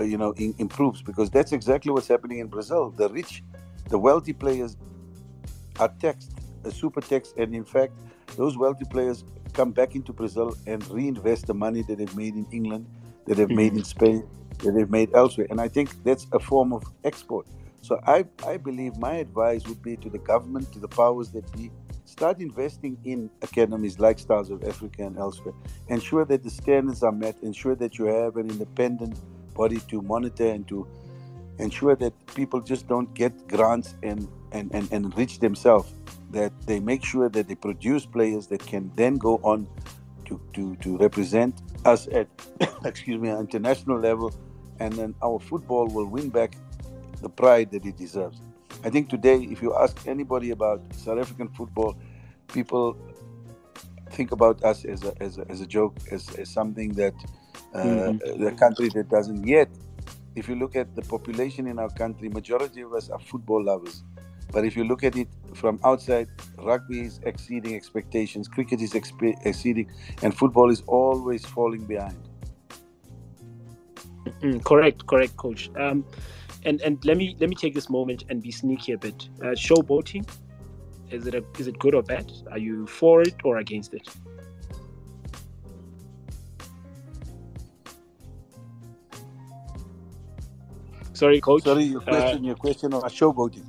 [0.00, 2.90] you know in, improves because that's exactly what's happening in Brazil.
[2.90, 3.42] The rich,
[3.88, 4.76] the wealthy players
[5.78, 6.32] are taxed,
[6.64, 7.92] a super tax, and in fact,
[8.36, 12.46] those wealthy players come back into Brazil and reinvest the money that they've made in
[12.52, 12.86] England,
[13.26, 13.56] that they've mm-hmm.
[13.56, 14.26] made in Spain,
[14.62, 15.46] that they've made elsewhere.
[15.50, 17.46] And I think that's a form of export.
[17.80, 21.50] So I, I believe my advice would be to the government, to the powers that
[21.52, 21.70] be,
[22.16, 25.54] start investing in academies like Stars of Africa and elsewhere.
[25.88, 27.36] Ensure that the standards are met.
[27.42, 29.14] Ensure that you have an independent
[29.54, 30.86] body to monitor and to
[31.58, 35.92] ensure that people just don't get grants and and, and, and enrich themselves,
[36.30, 39.68] that they make sure that they produce players that can then go on
[40.24, 42.28] to, to, to represent us at
[42.84, 44.32] excuse me international level
[44.80, 46.56] and then our football will win back
[47.20, 48.40] the pride that it deserves.
[48.84, 51.96] I think today if you ask anybody about South African football,
[52.52, 52.96] people
[54.10, 57.14] think about us as a, as a, as a joke, as, as something that
[57.74, 58.44] uh, mm-hmm.
[58.44, 59.68] the country that doesn't yet.
[60.34, 64.04] If you look at the population in our country, majority of us are football lovers.
[64.52, 69.44] But if you look at it from outside, rugby is exceeding expectations, cricket is expe-
[69.44, 69.90] exceeding,
[70.22, 72.16] and football is always falling behind.
[74.42, 75.70] Mm, correct, correct, coach.
[75.76, 76.04] Um,
[76.66, 79.28] and and let me let me take this moment and be sneaky a bit.
[79.40, 80.28] Uh, showboating,
[81.10, 82.30] is it a, is it good or bad?
[82.50, 84.06] Are you for it or against it?
[91.14, 91.62] Sorry, coach.
[91.62, 92.38] Sorry, your uh, question.
[92.38, 93.64] Uh, your question on showboating.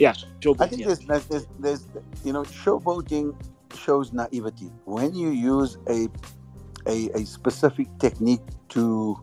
[0.00, 0.14] Yeah,
[0.58, 0.94] I think yeah.
[1.06, 1.86] There's, there's, there's,
[2.24, 3.36] you know, showboating
[3.76, 4.72] shows naivety.
[4.86, 6.08] When you use a,
[6.86, 9.20] a, a specific technique to,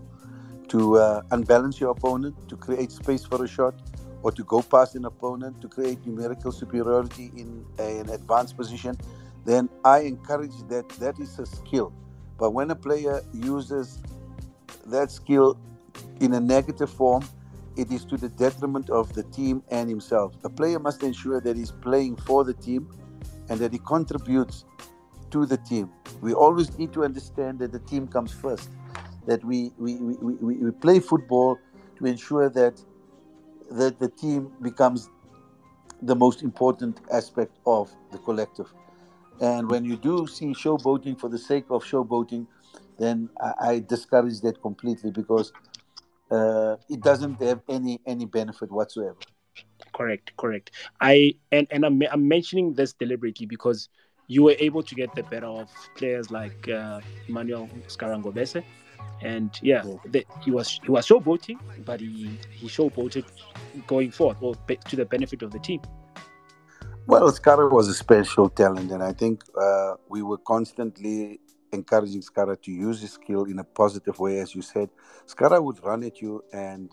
[0.70, 3.76] to uh, unbalance your opponent, to create space for a shot,
[4.24, 8.98] or to go past an opponent, to create numerical superiority in a, an advanced position,
[9.46, 10.90] then I encourage that.
[11.00, 11.94] That is a skill.
[12.38, 14.00] But when a player uses
[14.88, 15.58] that skill
[16.20, 17.24] in a negative form,
[17.76, 20.34] it is to the detriment of the team and himself.
[20.44, 22.90] A player must ensure that he's playing for the team
[23.50, 24.66] and that he contributes
[25.32, 25.90] to the team.
[26.22, 28.70] We always need to understand that the team comes first,
[29.28, 31.60] that we, we, we, we, we play football
[31.98, 32.82] to ensure that,
[33.72, 35.10] that the team becomes
[36.02, 38.72] the most important aspect of the collective.
[39.40, 42.48] And when you do see showboating for the sake of showboating,
[42.98, 45.52] then I, I discourage that completely because
[46.32, 49.16] uh, it doesn't have any any benefit whatsoever.
[49.94, 50.72] Correct, correct.
[51.00, 53.90] I and and I'm, I'm mentioning this deliberately because
[54.28, 58.64] you were able to get the better of players like uh, Emmanuel Scara Ngobese.
[59.22, 59.84] And yeah.
[60.06, 63.26] The, he was he was showboating, but he he showboated
[63.88, 64.56] going forward, or
[64.90, 65.82] to the benefit of the team.
[67.08, 71.40] Well, Scara was a special talent, and I think uh, we were constantly
[71.72, 74.90] encouraging Scara to use his skill in a positive way, as you said.
[75.26, 76.92] Scara would run at you and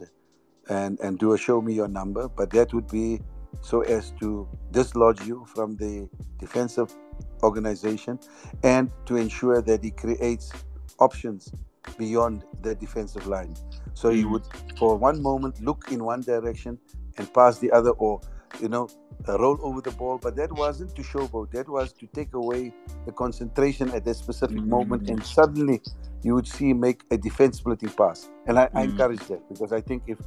[0.69, 3.21] and and do a show me your number, but that would be
[3.61, 6.95] so as to dislodge you from the defensive
[7.43, 8.19] organization
[8.63, 10.51] and to ensure that he creates
[10.99, 11.53] options
[11.99, 13.55] beyond the defensive line.
[13.95, 14.45] So he would,
[14.79, 16.79] for one moment, look in one direction
[17.17, 18.21] and pass the other, or
[18.61, 18.89] you know,
[19.29, 20.19] uh, roll over the ball.
[20.19, 21.51] But that wasn't to showboat.
[21.53, 22.73] That was to take away
[23.07, 24.71] the concentration at that specific mm-hmm.
[24.71, 25.81] moment, and suddenly
[26.23, 28.31] you would see him make a defense splitting pass.
[28.47, 28.79] And I, mm-hmm.
[28.79, 30.19] I, encourage that because I think if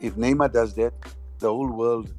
[0.00, 0.92] if Neymar does that,
[1.38, 2.12] the whole world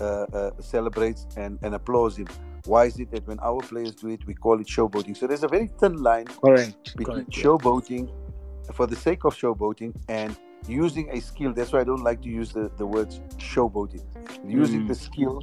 [0.00, 2.28] uh, uh, celebrates and, and applauds him.
[2.66, 5.16] Why is it that when our players do it, we call it showboating?
[5.16, 6.96] So there's a very thin line Correct.
[6.96, 7.30] between Correct.
[7.30, 8.10] showboating
[8.74, 11.52] for the sake of showboating and using a skill.
[11.52, 14.02] That's why I don't like to use the, the words showboating.
[14.44, 14.88] Using mm.
[14.88, 15.42] the skill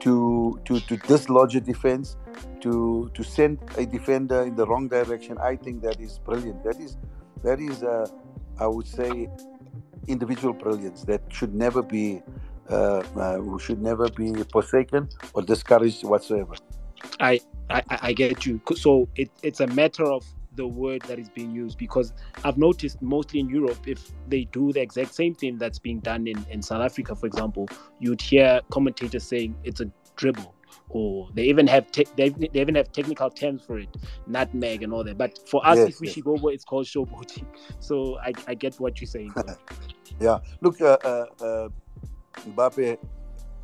[0.00, 2.16] to to to dislodge a defense,
[2.60, 5.38] to to send a defender in the wrong direction.
[5.38, 6.62] I think that is brilliant.
[6.64, 6.96] That is
[7.42, 8.06] that is uh,
[8.58, 9.28] I would say
[10.06, 12.22] individual brilliance that should never be
[12.70, 16.54] uh, uh, should never be forsaken or discouraged whatsoever.
[17.20, 18.60] I I, I get you.
[18.76, 20.24] So it, it's a matter of
[20.56, 22.12] the word that is being used because
[22.44, 26.26] I've noticed mostly in Europe, if they do the exact same thing that's being done
[26.26, 30.54] in, in South Africa, for example, you'd hear commentators saying it's a dribble
[30.90, 33.88] or they even have te- they, they even have technical terms for it,
[34.26, 35.18] nutmeg and all that.
[35.18, 36.16] But for us, yes, if we yes.
[36.18, 37.46] go over, it's called showboating.
[37.80, 39.34] So I, I get what you're saying.
[40.20, 41.68] yeah, look, uh, uh, uh,
[42.46, 42.98] Mbappe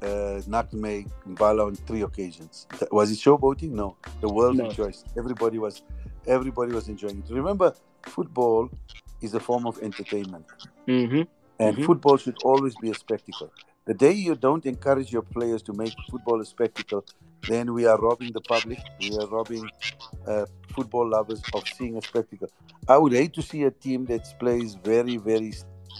[0.02, 2.66] uh, nutmeg Mbala on three occasions.
[2.90, 3.70] Was it showboating?
[3.70, 4.68] No, the world no.
[4.68, 5.06] rejoiced.
[5.16, 5.83] Everybody was
[6.26, 7.33] everybody was enjoying it.
[7.33, 8.70] Remember, football
[9.20, 10.46] is a form of entertainment,
[10.88, 11.22] mm-hmm.
[11.59, 11.85] and mm-hmm.
[11.85, 13.52] football should always be a spectacle.
[13.87, 17.04] The day you don't encourage your players to make football a spectacle,
[17.48, 18.78] then we are robbing the public.
[19.00, 19.68] We are robbing
[20.26, 22.48] uh, football lovers of seeing a spectacle.
[22.88, 25.52] I would hate to see a team that plays very, very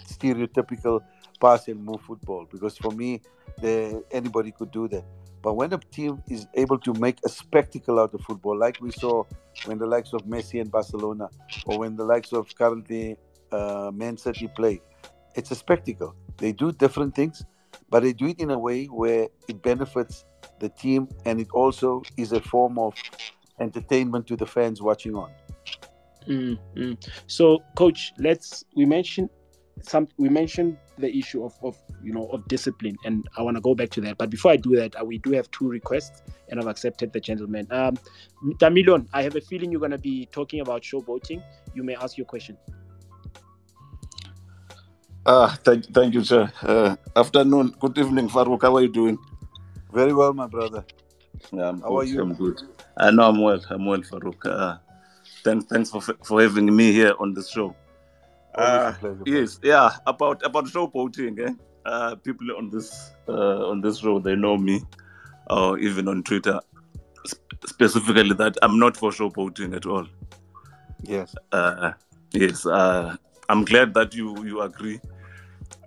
[0.07, 1.01] stereotypical
[1.41, 3.21] pass and move football because for me,
[3.61, 5.03] the, anybody could do that.
[5.41, 8.91] But when a team is able to make a spectacle out of football, like we
[8.91, 9.23] saw
[9.65, 11.29] when the likes of Messi and Barcelona,
[11.65, 13.17] or when the likes of currently
[13.51, 14.81] uh, Man City play,
[15.35, 16.15] it's a spectacle.
[16.37, 17.43] They do different things,
[17.89, 20.25] but they do it in a way where it benefits
[20.59, 22.93] the team and it also is a form of
[23.59, 25.31] entertainment to the fans watching on.
[26.27, 26.93] Mm-hmm.
[27.27, 29.29] So, coach, let's we mentioned
[29.81, 33.61] some we mentioned the issue of, of you know of discipline and i want to
[33.61, 36.23] go back to that but before i do that uh, we do have two requests
[36.49, 37.97] and i've accepted the gentleman um
[38.59, 42.17] damilon i have a feeling you're going to be talking about showboating you may ask
[42.17, 42.57] your question
[45.23, 46.51] Ah, thank, thank you, sir.
[46.63, 47.75] Uh, afternoon.
[47.79, 48.63] Good evening, Farouk.
[48.63, 49.19] How are you doing?
[49.93, 50.83] Very well, my brother.
[51.51, 51.95] Yeah, I'm How good.
[51.97, 52.21] are you?
[52.21, 52.59] I'm good.
[52.97, 53.61] I know I'm well.
[53.69, 54.43] I'm well, Farouk.
[54.43, 54.77] Uh,
[55.43, 57.75] thanks, thanks for for having me here on the show.
[58.55, 58.93] Uh,
[59.25, 59.91] yes, yeah.
[60.05, 61.53] About about showboating, eh?
[61.85, 64.83] Uh, people on this uh, on this show they know me,
[65.49, 66.59] or even on Twitter,
[67.25, 70.05] sp- specifically that I'm not for showboating at all.
[71.03, 71.33] Yes.
[71.51, 71.93] Uh,
[72.31, 72.65] yes.
[72.65, 73.15] Uh,
[73.49, 74.99] I'm glad that you you agree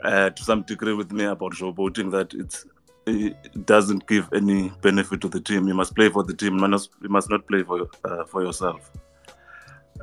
[0.02, 2.66] uh, to some degree with me about showboating that it's
[3.06, 5.68] it doesn't give any benefit to the team.
[5.68, 6.58] You must play for the team.
[6.58, 8.90] You must, you must not play for uh, for yourself.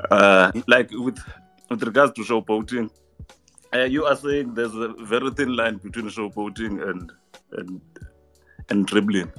[0.10, 1.20] Uh, like with
[1.72, 2.90] with regards to showboating,
[3.74, 7.12] uh, you are saying there's a very thin line between showboating and
[7.54, 7.82] and
[8.70, 9.32] and dribbling.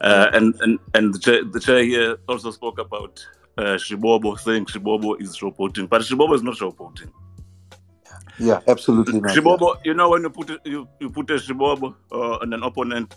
[0.00, 3.24] Uh, and and and the chair, the chair here also spoke about
[3.58, 7.12] uh, Shibobo saying Shibobo is showboating, but Shibobo is not showboating.
[8.40, 9.36] Yeah, absolutely not.
[9.36, 12.62] Shibobo, you know, when you put it, you, you put a Shibobo uh, on an
[12.64, 13.16] opponent,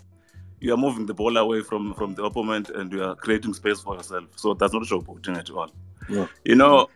[0.60, 3.80] you are moving the ball away from from the opponent and you are creating space
[3.80, 4.26] for yourself.
[4.36, 5.70] So that's not showboating at all.
[6.08, 6.26] Yeah.
[6.44, 6.88] You know,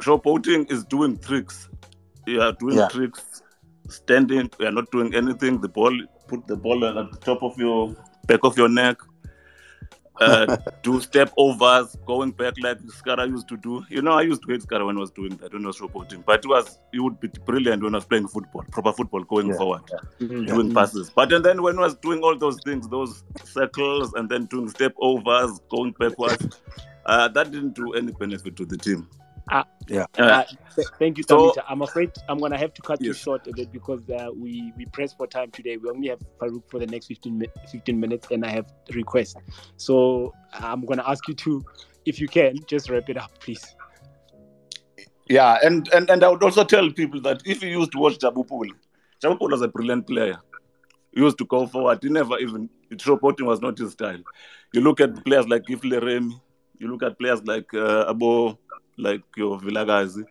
[0.00, 1.68] showboating is doing tricks.
[2.26, 2.88] You are doing Yeah.
[2.88, 3.42] tricks,
[3.88, 4.50] standing.
[4.60, 5.60] You are not doing anything.
[5.60, 7.94] The ball, put the ball at the top of your
[8.26, 8.98] back of your neck.
[10.20, 13.84] Uh, do step overs, going back like Skara used to do.
[13.88, 15.78] You know, I used to hate Skara when I was doing that when I was
[15.78, 16.24] showboating.
[16.26, 19.48] But it was it would be brilliant when I was playing football, proper football, going
[19.48, 19.56] Yeah.
[19.56, 19.82] forward
[20.20, 20.46] Mhm.
[20.48, 21.10] doing passes.
[21.14, 24.68] But and then when I was doing all those things, those circles, and then doing
[24.68, 26.48] step overs, going backwards,
[27.06, 29.08] uh, that didn't do any benefit to the team.
[29.50, 29.64] Ah.
[29.88, 30.04] Yeah.
[30.18, 30.44] Uh,
[30.76, 31.64] th- thank you, So- Tamita.
[31.68, 34.84] I'm afraid I'm gonna have to cut you short a bit because uh, we we
[34.86, 35.76] press for time today.
[35.78, 39.34] We only have Farouk for the next 15, mi- 15 minutes, and I have requests.
[39.76, 41.64] So I'm gonna ask you to,
[42.04, 43.64] if you can, just wrap it up, please.
[45.28, 48.18] yeah, and, and and I would also tell people that if you used to watch
[48.18, 48.72] Jabu Pule,
[49.22, 50.36] Jabupul was a brilliant player.
[51.12, 51.98] He used to go forward.
[52.02, 54.20] He never even showboating was not his style.
[54.72, 56.34] You look at players like Gifle Remy,
[56.78, 58.56] you look at players like uh, Abo,
[58.98, 60.24] like your Vilakazi.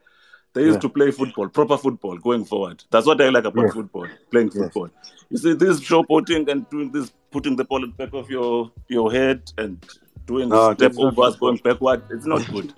[0.54, 0.82] They used Yeah.
[0.82, 2.84] to play football, proper football, going forward.
[2.90, 3.72] That's what I like about Yeah.
[3.72, 4.58] football, playing Yes.
[4.58, 4.90] football.
[5.30, 8.72] You see, this showboating and doing this, putting the ball in the back of your
[8.88, 9.84] your head and
[10.26, 11.40] doing No, step it's not overs, good.
[11.40, 12.04] going backward.
[12.10, 12.74] It's not good.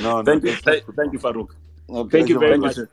[0.00, 1.50] No, no, thank you, that's not thank, thank you, Farouk.
[1.88, 2.60] No, Thank you very man.
[2.60, 2.76] much.
[2.76, 2.88] you.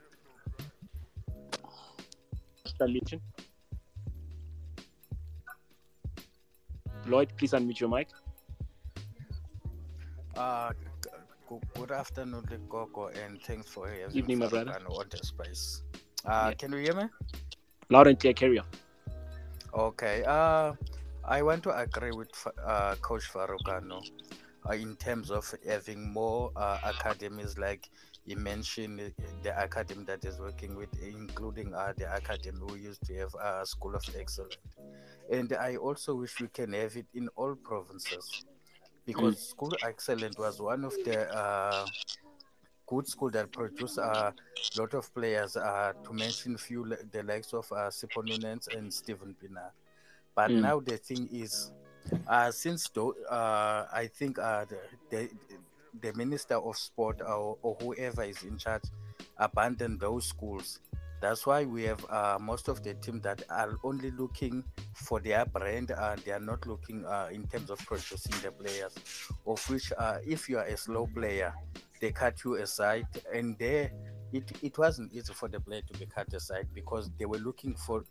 [7.06, 8.08] Lloyd, please unmute your mic.
[10.36, 10.85] Uh, g- g-
[11.74, 14.78] good afternoon, Gogo, and thanks for having Evening, my brother.
[14.88, 15.82] On the space.
[16.24, 16.54] Uh, Yeah.
[16.54, 17.04] Can you hear me?
[17.88, 18.66] Loud and clear, carry on.
[19.72, 20.24] Okay.
[20.24, 20.72] Uh,
[21.24, 22.30] I want to agree with
[22.64, 24.02] uh, Coach Farukano
[24.68, 27.88] uh, in terms of having more uh, academies, like
[28.24, 33.14] you mentioned the academy that is working with, including uh, the academy we used to
[33.14, 34.56] have uh, School of Excellence.
[35.30, 38.44] And I also wish we can have it in all provinces
[39.06, 41.88] because School Excellent was one of the uh,
[42.86, 44.32] good school that produced a
[44.74, 45.56] lot of players.
[45.56, 49.72] Uh, to mention few, the likes of uh, Sipho Nunez and Steven Pienaar.
[50.34, 50.60] But Mm.
[50.60, 51.72] now the thing is,
[52.26, 54.78] uh, since though, uh, I think uh, the,
[55.10, 55.30] the
[56.00, 58.84] the minister of sport or, or whoever is in charge
[59.38, 60.80] abandoned those schools.
[61.20, 64.62] That's why we have uh, most of the team that are only looking
[64.94, 65.90] for their brand.
[65.90, 68.94] Uh, they are not looking uh, in terms of producing the players.
[69.46, 71.54] Of which, uh, if you are a slow player,
[72.00, 73.90] they cut you aside, and there
[74.32, 77.74] it, it wasn't easy for the player to be cut aside because they were looking
[77.74, 78.04] for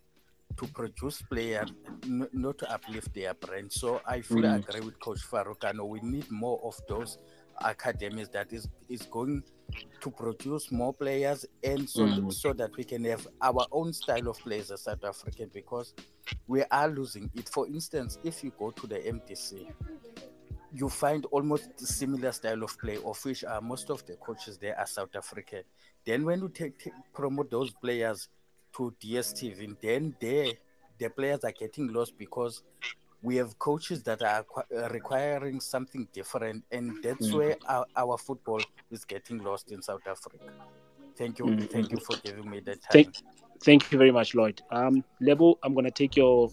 [0.56, 1.68] to produce players,
[2.04, 3.70] n- not to uplift their brand.
[3.72, 4.68] So I fully Mm.
[4.68, 5.86] agree with Coach Farukano.
[5.86, 7.18] We need more of those
[7.62, 9.42] academies that is is going
[10.00, 12.32] to produce more players and so Mm.
[12.32, 15.94] so that we can have our own style of players as South African because
[16.46, 17.48] we are losing it.
[17.48, 19.66] For instance, if you go to the MDC,
[20.72, 24.78] you find almost similar style of play, of which uh, most of the coaches there
[24.78, 25.62] are South African.
[26.04, 28.28] Then when you take, take promote those players
[28.76, 30.52] to DSTV, then there
[30.98, 32.62] the players are getting lost because
[33.22, 34.44] we have coaches that are
[34.76, 37.34] uh, requiring something different, and that's Mm.
[37.34, 38.60] where our, our football
[38.90, 40.38] is getting lost in South Africa.
[41.16, 41.70] Thank you, Mm.
[41.70, 42.92] thank you for giving me that time.
[43.04, 43.16] Thank-
[43.64, 44.60] Thank you very much, Lloyd.
[44.70, 46.50] Um, Lebo, I'm gonna take your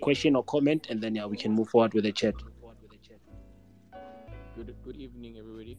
[0.00, 2.34] question or comment, and then yeah, we can move forward with the chat.
[4.54, 5.78] Good, good evening, everybody.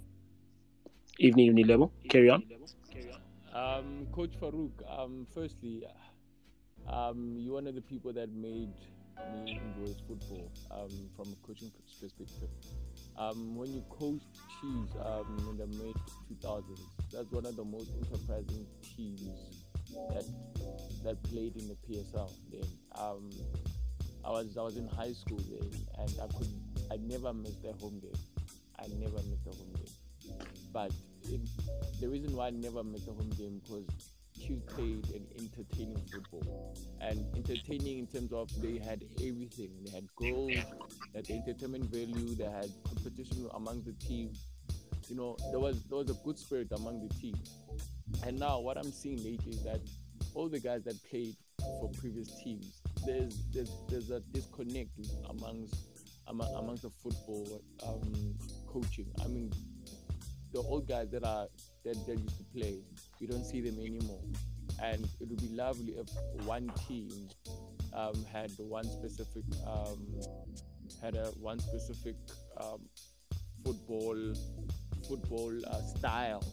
[1.17, 1.91] Evening, evening, Lebo.
[2.09, 2.43] Carry on.
[3.53, 5.83] Um, Coach Farouk, um, firstly,
[6.87, 8.71] um, you're one of the people that made
[9.33, 12.49] me enjoy football um, from a coaching perspective.
[13.17, 14.21] Um, when you coach
[14.61, 15.95] Chiefs um, in the mid
[16.41, 16.79] 2000s,
[17.11, 19.63] that's one of the most enterprising teams
[20.13, 20.25] that
[21.03, 22.31] that played in the PSL.
[22.51, 23.29] Then um,
[24.25, 26.47] I was I was in high school then, and I could
[26.91, 28.11] I never missed a home game.
[28.79, 30.37] I never missed a home game.
[30.71, 30.91] But
[31.23, 31.41] it,
[31.99, 33.85] the reason why I never missed a home game because
[34.39, 39.71] Chiefs played an entertaining football and entertaining in terms of they had everything.
[39.85, 40.55] They had goals,
[41.15, 44.33] had the entertainment value, they had competition among the team.
[45.09, 47.35] You know, there was there was a good spirit among the team.
[48.25, 49.81] And now what I'm seeing lately is that
[50.33, 54.91] all the guys that played for previous teams, there's there's there's a disconnect
[55.29, 55.75] amongst
[56.27, 58.35] among, amongst the football um,
[58.67, 59.07] coaching.
[59.23, 59.51] I mean,
[60.53, 61.47] the old guys that are
[61.85, 62.79] that, that used to play,
[63.19, 64.21] we don't see them anymore.
[64.81, 66.09] And it would be lovely if
[66.45, 67.09] one team
[67.93, 70.21] um, had one specific um,
[71.01, 72.15] had a one specific
[72.61, 72.81] um,
[73.63, 74.33] football
[75.07, 76.43] football uh, style.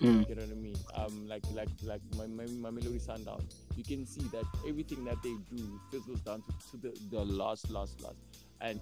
[0.00, 0.28] Mm.
[0.28, 0.76] You know what I mean?
[0.96, 3.46] Um, like like like my my, my Melody Sundown.
[3.76, 7.70] You can see that everything that they do fizzles down to, to the, the last
[7.70, 8.16] last last,
[8.60, 8.80] and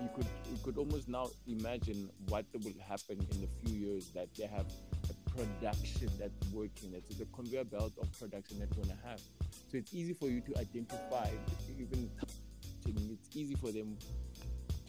[0.00, 4.28] you could you could almost now imagine what will happen in a few years that
[4.36, 4.66] they have
[5.36, 6.92] production that's working.
[6.92, 9.20] That's the conveyor belt of production that we're gonna have.
[9.70, 11.28] So it's easy for you to identify,
[11.78, 12.10] even
[12.86, 13.96] it's easy for them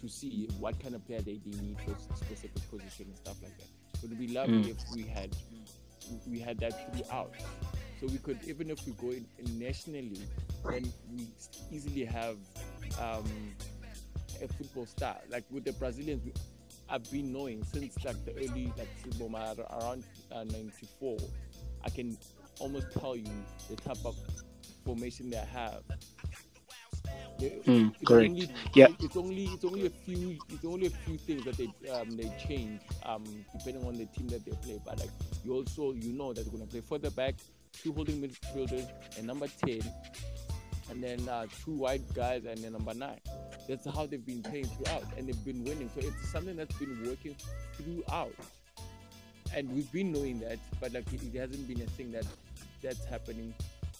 [0.01, 3.57] to see what kind of player they, they need for specific position and stuff like
[3.57, 3.67] that.
[3.99, 4.69] So it'd be lovely Mm.
[4.71, 5.35] if we had
[6.27, 7.33] we had that throughout.
[8.01, 10.19] So we could even if we go in, in nationally,
[10.69, 11.27] then we
[11.71, 12.35] easily have
[12.99, 13.23] um,
[14.41, 15.15] a football star.
[15.29, 16.33] Like with the Brazilians, we,
[16.93, 21.17] I've been knowing since like the early like Siboma around uh, '94.
[21.83, 22.15] I can
[22.59, 23.25] almost tell you
[23.67, 24.15] the type of
[24.85, 25.81] formation they have.
[27.41, 28.29] Mm, it's correct.
[28.29, 28.87] Only, Yeah.
[28.99, 32.31] It's only it's only a few it's only a few things that they um they
[32.47, 33.23] change um
[33.57, 34.79] depending on the team that they play.
[34.85, 35.09] But like
[35.43, 37.35] you also you know that they're gonna play further back,
[37.73, 38.87] two holding midfielders
[39.17, 39.81] and number ten,
[40.93, 43.19] and then uh, two white guys and then number nine.
[43.67, 45.89] That's how they've been playing throughout, and they've been winning.
[45.95, 47.35] So it's something that's been working
[47.73, 48.33] throughout,
[49.55, 52.25] and we've been knowing that, but like it, hasn't been a thing that
[52.81, 53.53] that's happening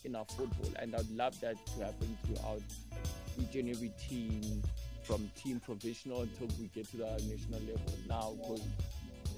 [0.04, 2.62] in our football, and I'd love that to happen throughout
[3.40, 4.62] each and every team
[5.02, 7.94] from team professional until we get to the national level.
[8.08, 8.62] Now, because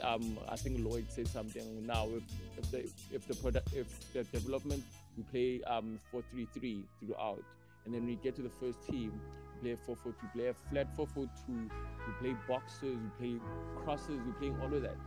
[0.03, 2.07] um, I think Lloyd said something now.
[2.09, 2.23] If,
[2.57, 2.79] if the
[3.15, 4.83] if the product if the development
[5.17, 7.43] we play um 4-3-3 throughout,
[7.85, 9.19] and then we get to the first team,
[9.61, 13.41] we play 4-4-2, play a flat 4-4-2, we play boxes, we play
[13.83, 14.97] crosses, we're playing all of that.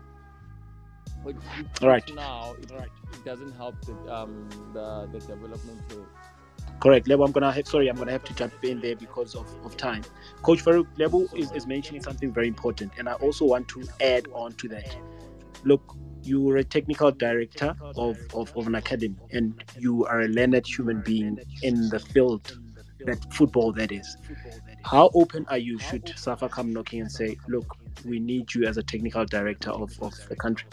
[1.25, 1.35] But
[1.83, 2.89] right now, it, right.
[3.13, 5.83] it doesn't help the um the, the development
[6.81, 7.09] Correct.
[7.09, 9.77] Lebo, I'm gonna have sorry, I'm gonna have to jump in there because of, of
[9.77, 10.03] time.
[10.43, 14.29] Coach Farouk, Lebo is, is mentioning something very important, and I also want to add
[14.33, 14.97] on to that.
[15.65, 15.97] Look,
[16.29, 20.66] you are a technical director of, of, of an academy and you are a learned
[20.66, 22.53] human being in the field
[23.07, 24.16] that football that is.
[24.85, 28.76] How open are you should Safa come knocking and say, look, we need you as
[28.76, 30.68] a technical director of, of the country?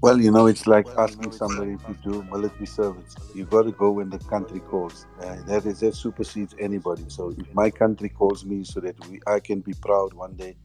[0.00, 3.16] Well, you know, it's like asking somebody to do military service.
[3.34, 5.06] you've got to go when the country calls.
[5.20, 7.04] Uh, that is that supersedes anybody.
[7.08, 10.56] So if my country calls me, so that we, I can be proud one day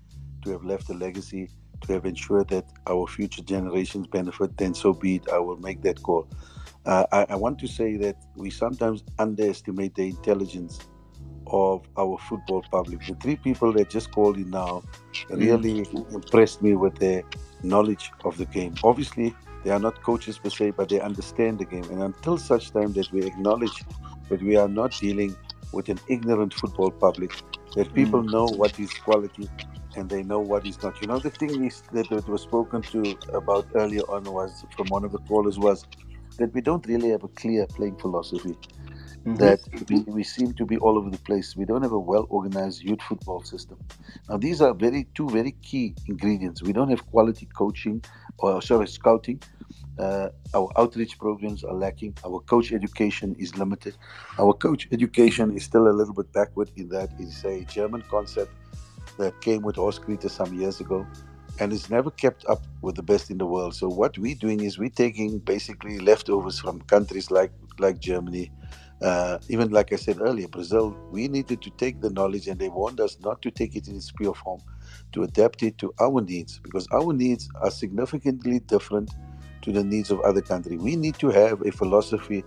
[0.44, 1.50] to have left a legacy,
[1.82, 5.30] to have ensured that our future generations benefit, then so be it.
[5.30, 6.28] I will make that call.
[6.86, 10.80] Uh, I, I want to say that we sometimes underestimate the intelligence
[11.48, 13.06] of our football public.
[13.06, 14.84] The three people that just called in now
[15.30, 16.14] really mm.
[16.14, 17.24] impressed me with their
[17.64, 18.76] knowledge of the game.
[18.84, 21.84] Obviously, they are not coaches per se, but they understand the game.
[21.86, 23.84] And until such time that we acknowledge
[24.30, 25.36] that we are not dealing
[25.72, 27.34] with an ignorant football public,
[27.76, 28.32] that people mm.
[28.32, 29.50] know what is quality
[29.96, 31.02] and they know what is not.
[31.02, 34.88] You know, the thing is that, that was spoken to about earlier on was from
[34.88, 35.86] one of the callers was
[36.38, 38.58] that we don't really have a clear playing philosophy.
[39.26, 39.36] Mm-hmm.
[39.36, 41.56] That we, we seem to be all over the place.
[41.56, 43.78] We don't have a well organized youth football system.
[44.28, 46.64] Now, these are very two very key ingredients.
[46.64, 48.04] We don't have quality coaching
[48.40, 49.40] or sorry scouting.
[50.00, 52.18] Uh, our outreach programs are lacking.
[52.26, 53.96] Our coach education is limited.
[54.40, 58.52] Our coach education is still a little bit backward in that it's a German concept
[59.22, 61.08] that came with Horst some years ago
[61.60, 63.76] and it's never kept up with the best in the world.
[63.76, 68.52] So what we're doing is we're taking basically leftovers from countries like like Germany,
[69.02, 71.00] uh, even like I said earlier, Brazil.
[71.10, 73.98] We needed to take the knowledge, and they warned us not to take it in
[73.98, 74.62] its pure form,
[75.14, 79.16] to adapt it to our needs because our needs are significantly different
[79.64, 80.80] to the needs of other countries.
[80.80, 82.46] We need to have a philosophy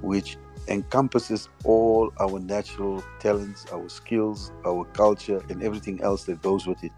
[0.00, 6.66] which encompasses all our natural talents, our skills, our culture, and everything else that goes
[6.66, 6.92] with it.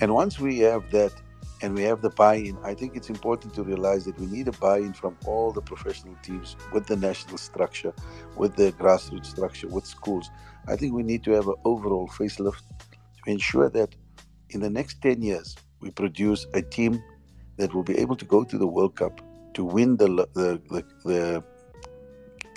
[0.00, 1.12] And once we have that
[1.62, 4.48] and we have the buy in, I think it's important to realize that we need
[4.48, 7.92] a buy in from all the professional teams with the national structure,
[8.36, 10.30] with the grassroots structure, with schools.
[10.66, 12.62] I think we need to have an overall facelift
[13.24, 13.94] to ensure that
[14.50, 17.02] in the next 10 years, we produce a team
[17.56, 19.20] that will be able to go to the World Cup
[19.54, 21.44] to win the, the, the, the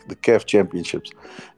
[0.07, 1.11] the CAF championships,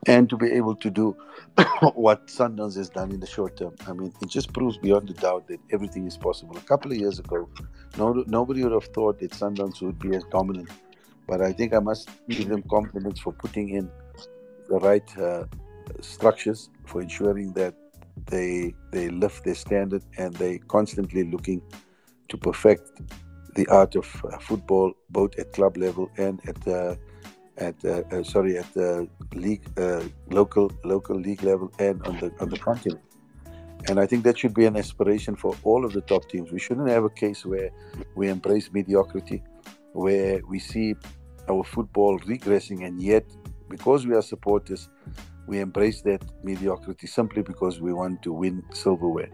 [0.07, 1.15] and to be able to do
[1.93, 3.73] what Sundowns has done in the short term.
[3.87, 6.57] I mean, it just proves beyond a doubt that everything is possible.
[6.57, 7.49] A couple of years ago,
[7.97, 10.69] no, nobody would have thought that Sundowns would be as dominant.
[11.27, 13.89] But I think I must give them compliments for putting in
[14.69, 15.45] the right uh,
[16.01, 17.73] structures for ensuring that
[18.27, 21.61] they they lift their standard and they constantly looking
[22.29, 23.01] to perfect
[23.55, 26.95] the art of uh, football both at club level and at uh,
[27.57, 32.49] at uh, sorry at the league uh, local local league level and on the on
[32.49, 33.01] the continent.
[33.87, 36.51] And I think that should be an aspiration for all of the top teams.
[36.51, 37.69] We shouldn't have a case where
[38.15, 39.43] we embrace mediocrity,
[39.93, 40.95] where we see
[41.47, 43.25] our football regressing, and yet
[43.69, 44.89] because we are supporters,
[45.47, 49.29] we embrace that mediocrity simply because we want to win silverware.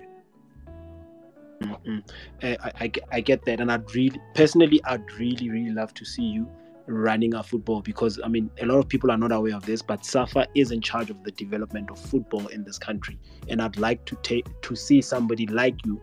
[1.63, 1.99] Mm-hmm.
[2.43, 6.05] Uh, I, I, I, get that, and I'd really, personally, I'd really, really love to
[6.05, 6.49] see you
[6.88, 9.82] running our football because I mean a lot of people are not aware of this,
[9.82, 13.20] but SAFA is in charge of the development of football in this country,
[13.50, 16.02] and I'd like to take to see somebody like you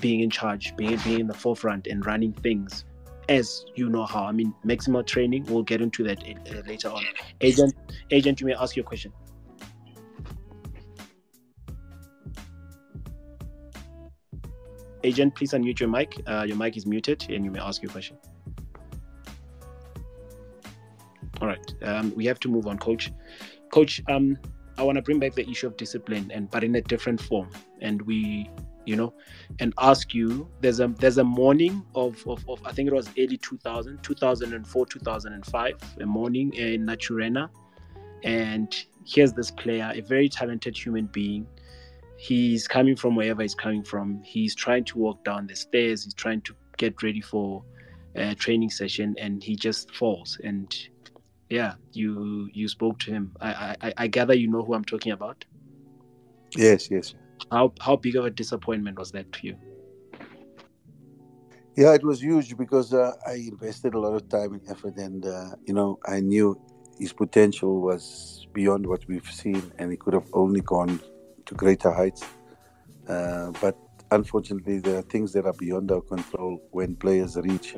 [0.00, 2.84] being in charge, being being in the forefront and running things
[3.28, 4.24] as you know how.
[4.24, 5.44] I mean, maximal training.
[5.44, 7.04] We'll get into that uh, later on.
[7.40, 7.74] Agent,
[8.10, 9.12] agent, you may ask your question.
[15.02, 16.20] Agent, please unmute your mic.
[16.26, 18.16] Uh, your mic is muted, and you may ask your question.
[21.40, 23.12] All right, um, we have to move on, coach.
[23.70, 24.38] Coach, um,
[24.78, 27.50] I want to bring back the issue of discipline, and but in a different form.
[27.80, 28.48] And we,
[28.86, 29.12] you know,
[29.58, 30.48] and ask you.
[30.60, 34.86] There's a there's a morning of of, of I think it was early 2000, 2004,
[34.86, 37.50] 2005, a morning in Naturena,
[38.22, 38.74] and
[39.04, 41.46] here's this player, a very talented human being.
[42.16, 44.22] He's coming from wherever he's coming from.
[44.22, 46.04] He's trying to walk down the stairs.
[46.04, 47.64] He's trying to get ready for
[48.14, 50.72] a training session, and he just falls and
[51.54, 53.32] yeah, you you spoke to him.
[53.40, 55.44] I, I I gather you know who I'm talking about.
[56.56, 57.14] Yes, yes.
[57.50, 59.56] How how big of a disappointment was that to you?
[61.76, 65.24] Yeah, it was huge because uh, I invested a lot of time and effort, and
[65.26, 66.60] uh, you know, I knew
[66.98, 71.00] his potential was beyond what we've seen, and he could have only gone
[71.46, 72.24] to greater heights.
[73.08, 73.76] Uh, but
[74.10, 77.76] unfortunately, there are things that are beyond our control when players reach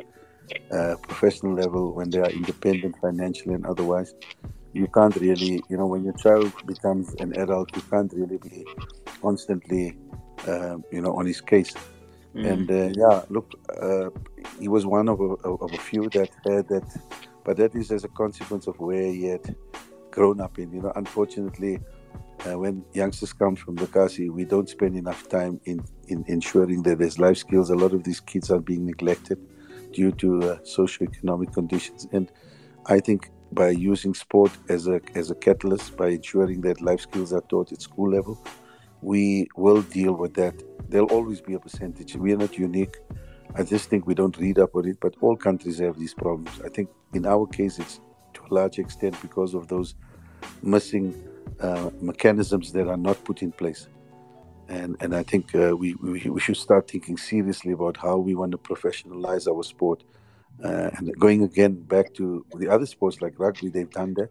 [0.73, 4.15] uh, professional level, when they are independent financially and otherwise.
[4.73, 8.67] You can't really, you know, when your child becomes an adult, you can't really be
[9.23, 9.97] constantly,
[10.47, 11.75] uh, you know, on his case.
[12.35, 12.53] Mm.
[12.53, 14.11] And uh, yeah, look, uh,
[14.61, 17.01] he was one of a, of a few that had that,
[17.45, 19.57] but that is as a consequence of where he had
[20.11, 20.71] grown up in.
[20.73, 21.81] You know, unfortunately,
[22.47, 26.83] uh, when youngsters come from the Kasi, we don't spend enough time in, in ensuring
[26.83, 27.71] that there's life skills.
[27.71, 29.39] A lot of these kids are being neglected
[29.97, 32.07] due to uh, socioeconomic conditions.
[32.13, 32.31] And
[32.87, 37.33] I think by using sport as a, as a catalyst, by ensuring that life skills
[37.33, 38.37] are taught at school level,
[39.01, 40.55] we will deal with that.
[40.91, 42.15] There'll always be a percentage.
[42.15, 42.97] We are not unique.
[43.55, 46.61] I just think we don't read up on it, but all countries have these problems.
[46.65, 48.01] I think in our case, it's
[48.35, 49.95] to a large extent because of those
[50.63, 51.15] missing
[51.61, 53.89] uh, mechanisms that are not put in place.
[54.69, 58.35] And, and I think uh, we, we, we, should start thinking seriously about how we
[58.35, 60.03] want to professionalize our sport.
[60.63, 64.31] Uh, and going again back to the other sports like rugby, they've done that.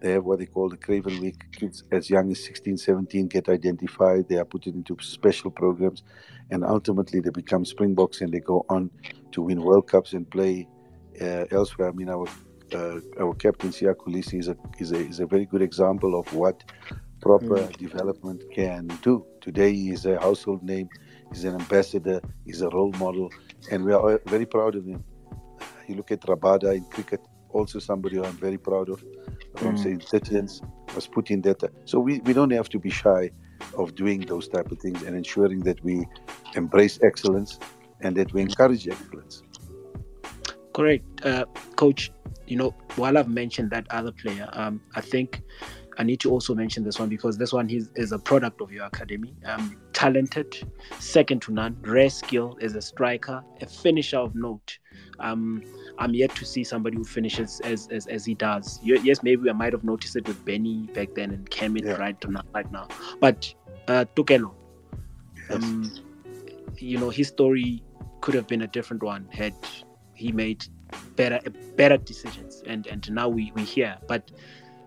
[0.00, 1.44] They have what they call the Craven Week.
[1.52, 4.28] Kids as young as 16, 17 get identified.
[4.28, 6.02] They are put into special programs.
[6.50, 8.90] And ultimately, they become Springboks and they go on
[9.32, 10.68] to win World Cups and play
[11.20, 11.88] uh, elsewhere.
[11.88, 12.26] I mean, our
[12.74, 16.32] uh, our captain Siya Kolisi is a, is, a, is a very good example of
[16.34, 16.62] what
[17.20, 17.76] proper mm.
[17.78, 19.24] development can do.
[19.48, 20.90] Today, he is a household name,
[21.32, 23.32] he's an ambassador, he's a role model,
[23.70, 25.02] and we are very proud of him.
[25.86, 29.02] You look at Rabada in cricket, also somebody who I'm very proud of.
[29.56, 29.82] From mm.
[29.82, 30.04] St.
[30.04, 30.60] Stithians
[30.94, 31.62] was put in that.
[31.86, 33.30] So we, we don't have to be shy
[33.78, 36.06] of doing those type of things and ensuring that we
[36.54, 37.58] embrace excellence
[38.02, 39.42] and that we encourage excellence.
[40.74, 41.46] Correct, uh,
[41.76, 42.12] Coach
[42.48, 45.42] you know, while I've mentioned that other player, um, I think
[45.98, 48.70] I need to also mention this one because this one is, is a product of
[48.70, 49.34] your academy.
[49.44, 50.56] Um, talented,
[51.00, 54.78] second to none, rare skill as a striker, a finisher of note.
[55.18, 55.64] Um,
[55.98, 58.78] I'm yet to see somebody who finishes as as, as he does.
[58.82, 61.94] Yes, maybe I might have noticed it with Benny back then and Kermit yeah.
[61.94, 62.86] right now, right now.
[63.18, 63.52] But
[63.88, 64.52] uh, Tokelo,
[65.50, 65.92] um,
[66.76, 67.82] you know, his story
[68.20, 69.54] could have been a different one had
[70.14, 70.64] he made
[71.16, 71.40] better
[71.76, 74.30] better decisions and and now we we here but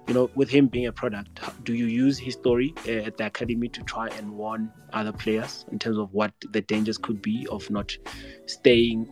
[0.07, 3.25] you know with him being a product do you use his story uh, at the
[3.25, 7.47] academy to try and warn other players in terms of what the dangers could be
[7.51, 7.95] of not
[8.45, 9.07] staying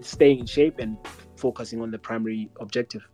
[0.00, 0.96] staying in shape and
[1.36, 3.06] focusing on the primary objective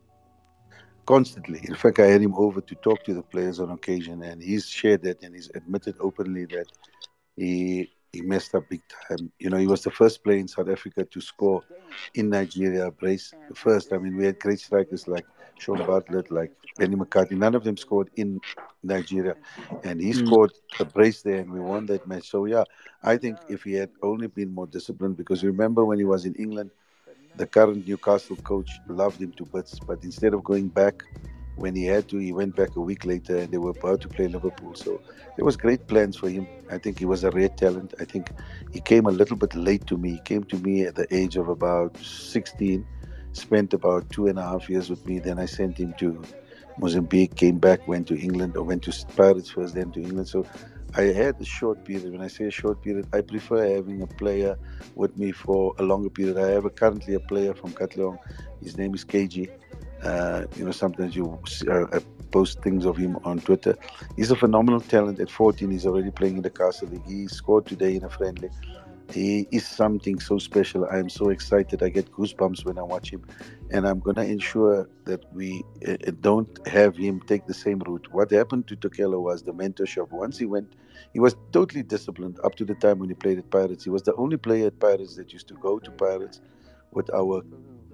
[1.07, 4.43] constantly in fact i had him over to talk to the players on occasion and
[4.43, 6.67] he's shared that and he's admitted openly that
[7.37, 9.31] he he messed up big time.
[9.39, 11.63] You know, he was the first player in South Africa to score
[12.15, 13.93] in Nigeria, brace the first.
[13.93, 15.27] I mean, we had great strikers like
[15.61, 17.35] Shaun Bartlett, like Benny McCarthy.
[17.35, 18.41] None of them scored in
[18.83, 19.37] Nigeria,
[19.85, 20.27] and he mm.
[20.27, 22.31] scored a brace there, and we won that match.
[22.31, 22.65] So yeah,
[23.03, 26.35] I think if he had only been more disciplined, because remember when he was in
[26.35, 26.71] England,
[27.37, 31.03] the current Newcastle coach loved him to bits, but instead of going back
[31.57, 34.09] when he had to, he went back a week later and they were about to
[34.09, 34.75] play Liverpool.
[34.75, 35.01] So
[35.37, 36.47] there was great plans for him.
[36.71, 37.95] I think he was a rare talent.
[38.01, 38.31] I think
[38.73, 40.13] he came a little bit late to me.
[40.13, 42.87] He came to me at the age of about 16,
[43.33, 45.19] spent about two and a half years with me.
[45.19, 46.23] Then I sent him to
[46.79, 50.29] Mozambique, came back, went to England, or went to Pirates first, then to England.
[50.29, 50.47] So
[50.97, 52.11] I had a short period.
[52.11, 54.59] When I say a short period, I prefer having a player
[54.95, 56.37] with me for a longer period.
[56.37, 58.19] I have a, currently a player from Katlehong.
[58.63, 59.51] His name is KG.
[60.03, 61.39] Uh, you know, sometimes you
[61.71, 62.01] uh,
[62.31, 63.77] post things of him on Twitter.
[64.17, 65.21] He's a phenomenal talent.
[65.21, 67.07] At 14, he's already playing in the Castle League.
[67.07, 68.51] He scored today in a friendly.
[69.13, 70.87] He is something so special.
[70.87, 71.83] I am so excited.
[71.83, 73.25] I get goosebumps when I watch him,
[73.71, 78.07] and I'm gonna ensure that we uh, uh don't have him take the same route.
[78.13, 80.11] What happened to Tokelo was the mentorship.
[80.13, 80.75] Once he went,
[81.13, 83.85] he was totally disciplined up to the time when he played at Pirates.
[83.85, 86.41] He was the only player at Pirates that used to go to Pirates
[86.93, 87.43] with our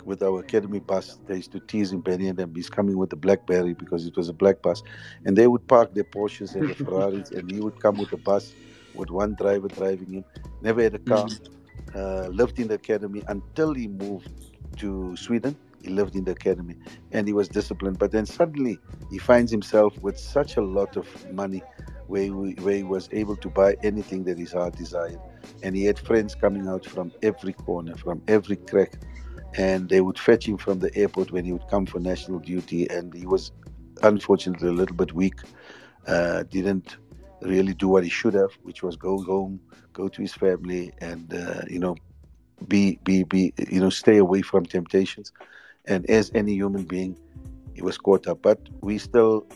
[0.04, 1.18] with our academy bus.
[1.26, 2.54] They used to tease him, Benny and them.
[2.54, 4.82] He's coming with the BlackBerry because it was a black bus.
[5.24, 8.18] And they would park their Porsches and the Ferraris, and he would come with the
[8.18, 8.54] bus
[8.96, 10.24] with one driver driving him.
[10.62, 11.26] Never had a car.
[11.26, 11.52] Mm-hmm.
[11.94, 14.30] Uh, lived in the academy until he moved
[14.76, 15.56] to Sweden.
[15.82, 16.74] He lived in the academy
[17.12, 17.98] and he was disciplined.
[17.98, 18.78] But then suddenly
[19.10, 21.62] he finds himself with such a lot of money
[22.08, 25.20] where he, where he was able to buy anything that his heart desired.
[25.62, 28.98] And he had friends coming out from every corner, from every crack
[29.56, 32.88] and they would fetch him from the airport when he would come for national duty.
[32.90, 33.52] And he was
[34.02, 35.40] unfortunately a little bit weak,
[36.06, 36.96] uh, didn't
[37.46, 39.60] really do what he should have, which was go home,
[39.92, 41.96] go to his family, and uh, you know,
[42.68, 45.32] be be be you know, stay away from temptations.
[45.86, 47.16] And as any human being,
[47.74, 48.42] he was caught up.
[48.42, 49.46] But we still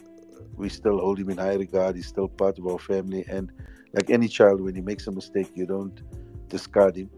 [0.57, 1.97] we still hold him in high regard.
[1.97, 3.51] He's still part of our family, and
[3.93, 6.01] like any child, when he makes a mistake, you don't
[6.49, 7.11] discard him.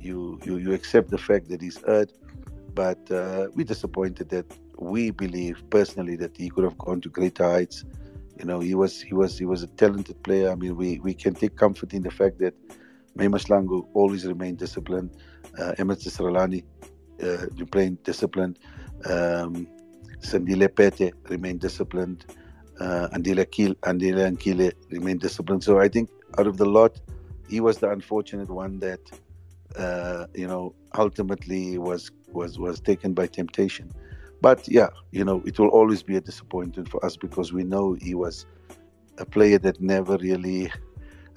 [0.00, 2.12] You you you accept the fact that he's hurt,
[2.74, 4.46] but uh, we're disappointed that
[4.78, 7.84] we believe personally that he could have gone to greater heights.
[8.38, 10.50] You know, he was he was he was a talented player.
[10.50, 12.54] I mean, we we can take comfort in the fact that
[13.14, 15.10] May Mahlangu always remained disciplined.
[15.58, 16.64] Uh, Sralani
[17.22, 18.58] uh, remained disciplined.
[19.08, 19.68] Um,
[20.20, 22.24] Sandile Pete remained disciplined.
[22.80, 25.62] Uh, Andile Kil, Andile Ankile remained disciplined.
[25.62, 27.00] So I think out of the lot,
[27.48, 29.00] he was the unfortunate one that
[29.76, 33.92] uh, you know ultimately was was was taken by temptation.
[34.44, 37.94] But yeah, you know, it will always be a disappointment for us because we know
[37.94, 38.44] he was
[39.16, 40.70] a player that never really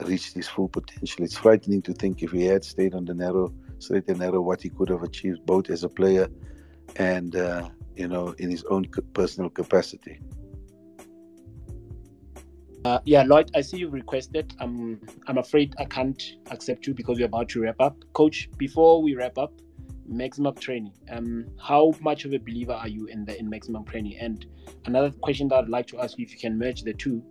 [0.01, 1.23] reached his full potential.
[1.23, 4.61] It's frightening to think if he had stayed on the narrow, straight and narrow, what
[4.61, 6.27] he could have achieved both as a player
[6.97, 8.83] and uh, you know in his own
[9.13, 10.19] personal capacity.
[12.83, 14.53] Uh, yeah, Lloyd, I see you've requested.
[14.59, 17.95] I'm I'm afraid I can't accept you because we're about to wrap up.
[18.11, 19.53] Coach, before we wrap up,
[20.07, 20.93] maximum training.
[21.11, 24.17] Um, how much of a believer are you in the in maximum training?
[24.19, 24.45] And
[24.85, 27.23] another question that I'd like to ask you, if you can merge the two,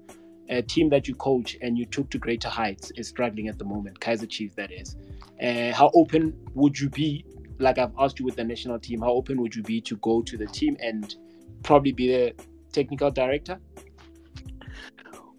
[0.49, 3.65] a team that you coach and you took to greater heights is struggling at the
[3.65, 4.97] moment, Kaizer Chiefs, that is.
[5.43, 7.25] Uh, how open would you be?
[7.59, 10.23] Like I've asked you with the national team, how open would you be to go
[10.23, 11.15] to the team and
[11.63, 12.35] probably be the
[12.73, 13.59] technical director?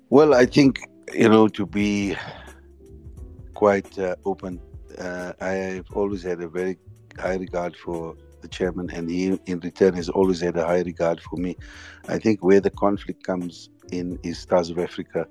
[0.09, 0.79] Well, I think
[1.13, 2.15] you know to be
[3.53, 4.59] quite uh, open.
[4.97, 6.77] Uh, I've always had a very
[7.19, 11.21] high regard for the chairman, and he, in return, has always had a high regard
[11.21, 11.55] for me.
[12.07, 15.27] I think where the conflict comes in is Stars of Africa.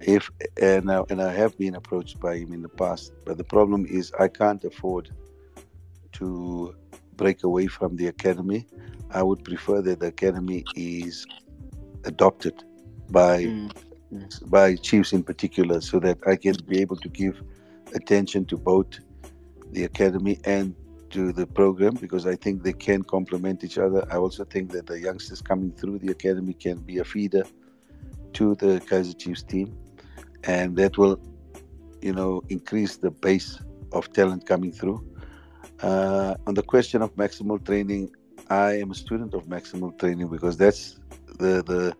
[0.00, 3.44] If and I, and I have been approached by him in the past, but the
[3.44, 5.10] problem is I can't afford
[6.12, 6.74] to
[7.16, 8.66] break away from the academy.
[9.10, 11.26] I would prefer that the academy is
[12.04, 12.64] adopted
[13.10, 14.50] by mm.
[14.50, 17.40] by chiefs in particular, so that I can be able to give
[17.94, 18.98] attention to both
[19.70, 20.74] the academy and
[21.12, 24.04] to the program because I think they can complement each other.
[24.10, 27.44] I also think that the youngsters coming through the academy can be a feeder
[28.34, 29.76] to the Kaizer Chiefs team,
[30.44, 31.20] and that will,
[32.00, 33.60] you know, increase the base
[33.92, 35.06] of talent coming through.
[35.82, 38.10] Uh, on the question of maximal training,
[38.48, 40.98] I am a student of maximal training because that's
[41.38, 41.94] the the,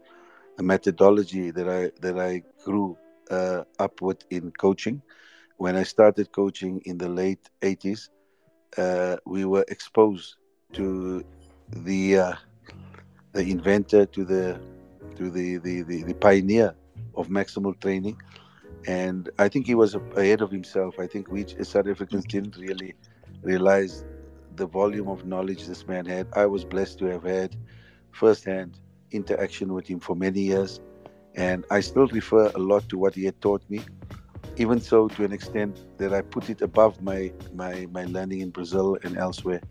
[0.57, 2.97] the methodology that I that I grew
[3.31, 5.03] uh, up with in coaching.
[5.59, 8.09] When I started coaching in the late 80s,
[8.77, 10.37] uh, we were exposed
[10.73, 11.25] to
[11.70, 12.35] the uh,
[13.33, 14.61] the inventor, to the
[15.16, 16.75] to the, the, the, the, pioneer
[17.14, 18.18] of maximal training.
[18.87, 20.99] And I think he was ahead of himself.
[20.99, 22.95] I think we South Africans didn't really
[23.43, 24.05] realize
[24.57, 26.27] the volume of knowledge this man had.
[26.35, 27.57] I was blessed to have had
[28.11, 28.81] firsthand
[29.12, 30.81] interaction with him for many years.
[31.35, 33.81] And I still refer a lot to what he had taught me
[34.57, 38.51] even so to an extent that I put it above my my, my learning in
[38.51, 39.63] Brazil and elsewhere.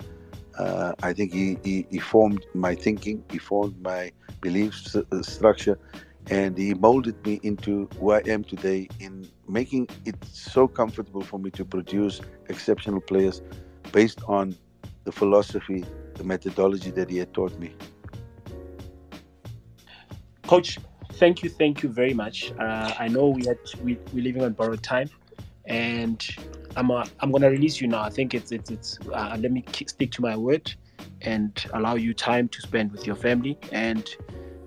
[0.58, 4.12] Uh, I think he, he, he, formed my thinking, he formed my
[4.42, 5.80] belief uh, structure,
[6.30, 11.40] and he molded me into who I am today in making it so comfortable for
[11.40, 13.42] me to produce exceptional players
[13.94, 14.56] based on
[15.06, 17.74] the philosophy, the methodology that he had taught me.
[20.48, 20.80] Coach,
[21.14, 22.52] thank you, thank you very much.
[22.60, 25.10] Uh, I know we had we we're living on borrowed time,
[25.66, 26.26] and
[26.76, 28.02] I'm a, I'm gonna release you now.
[28.02, 29.00] I think it's it's it's.
[29.14, 30.74] Uh, let me stick to my word
[31.22, 33.58] and allow you time to spend with your family.
[33.72, 34.08] And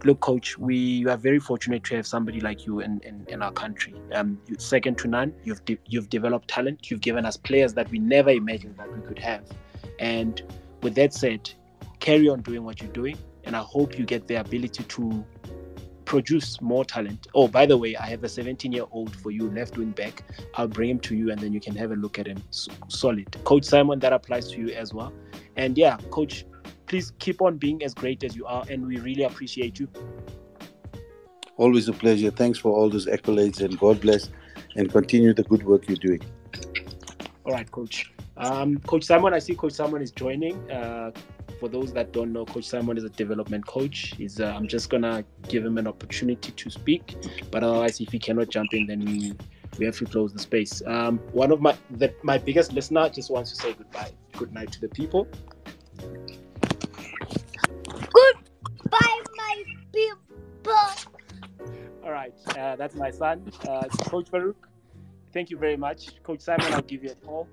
[0.04, 3.52] look, coach, we are very fortunate to have somebody like you in in, in our
[3.52, 3.94] country.
[4.12, 5.34] Um, you, second to none.
[5.44, 6.90] You've de- you've developed talent.
[6.90, 9.44] You've given us players that we never imagined that we could have.
[9.98, 10.42] And
[10.82, 11.50] with that said,
[12.00, 13.16] carry on doing what you're doing.
[13.44, 15.24] And I hope you get the ability to
[16.14, 17.26] produce more talent.
[17.34, 20.22] Oh, by the way, I have a 17 year old for you, left wing back.
[20.54, 22.40] I'll bring him to you and then you can have a look at him.
[22.86, 23.36] solid.
[23.42, 25.12] Coach Simon, that applies to you as well.
[25.56, 26.46] And yeah, coach,
[26.86, 28.64] please keep on being as great as you are.
[28.70, 29.88] And we really appreciate you.
[31.56, 32.30] Always a pleasure.
[32.30, 34.30] Thanks for all those accolades and God bless
[34.76, 36.22] and continue the good work you're doing.
[37.44, 38.12] All right, coach.
[38.36, 40.70] Um, coach Simon, I see Coach Simon is joining.
[40.70, 41.10] Uh,
[41.58, 44.14] for those that don't know, Coach Simon is a development coach.
[44.16, 47.16] He's, uh, I'm just gonna give him an opportunity to speak,
[47.50, 49.34] but otherwise, if he cannot jump in, then we
[49.78, 50.82] we have to close the space.
[50.86, 54.72] Um, one of my the, my biggest listener just wants to say goodbye, good night
[54.72, 55.26] to the people.
[57.88, 60.74] Goodbye, my people.
[62.04, 62.34] All right.
[62.56, 64.56] Uh, that's my son, uh, Coach Farouk.
[65.32, 66.72] Thank you very much, Coach Simon.
[66.72, 67.48] I'll give you a call.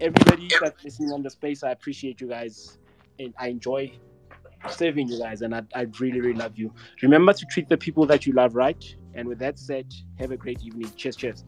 [0.00, 2.78] Everybody that's listening on the space, I appreciate you guys,
[3.18, 3.92] and I enjoy
[4.68, 6.72] serving you guys, and I, I really, really love you.
[7.02, 8.82] Remember to treat the people that you love right.
[9.14, 9.86] And with that said,
[10.18, 10.90] have a great evening.
[10.96, 11.44] Cheers, cheers.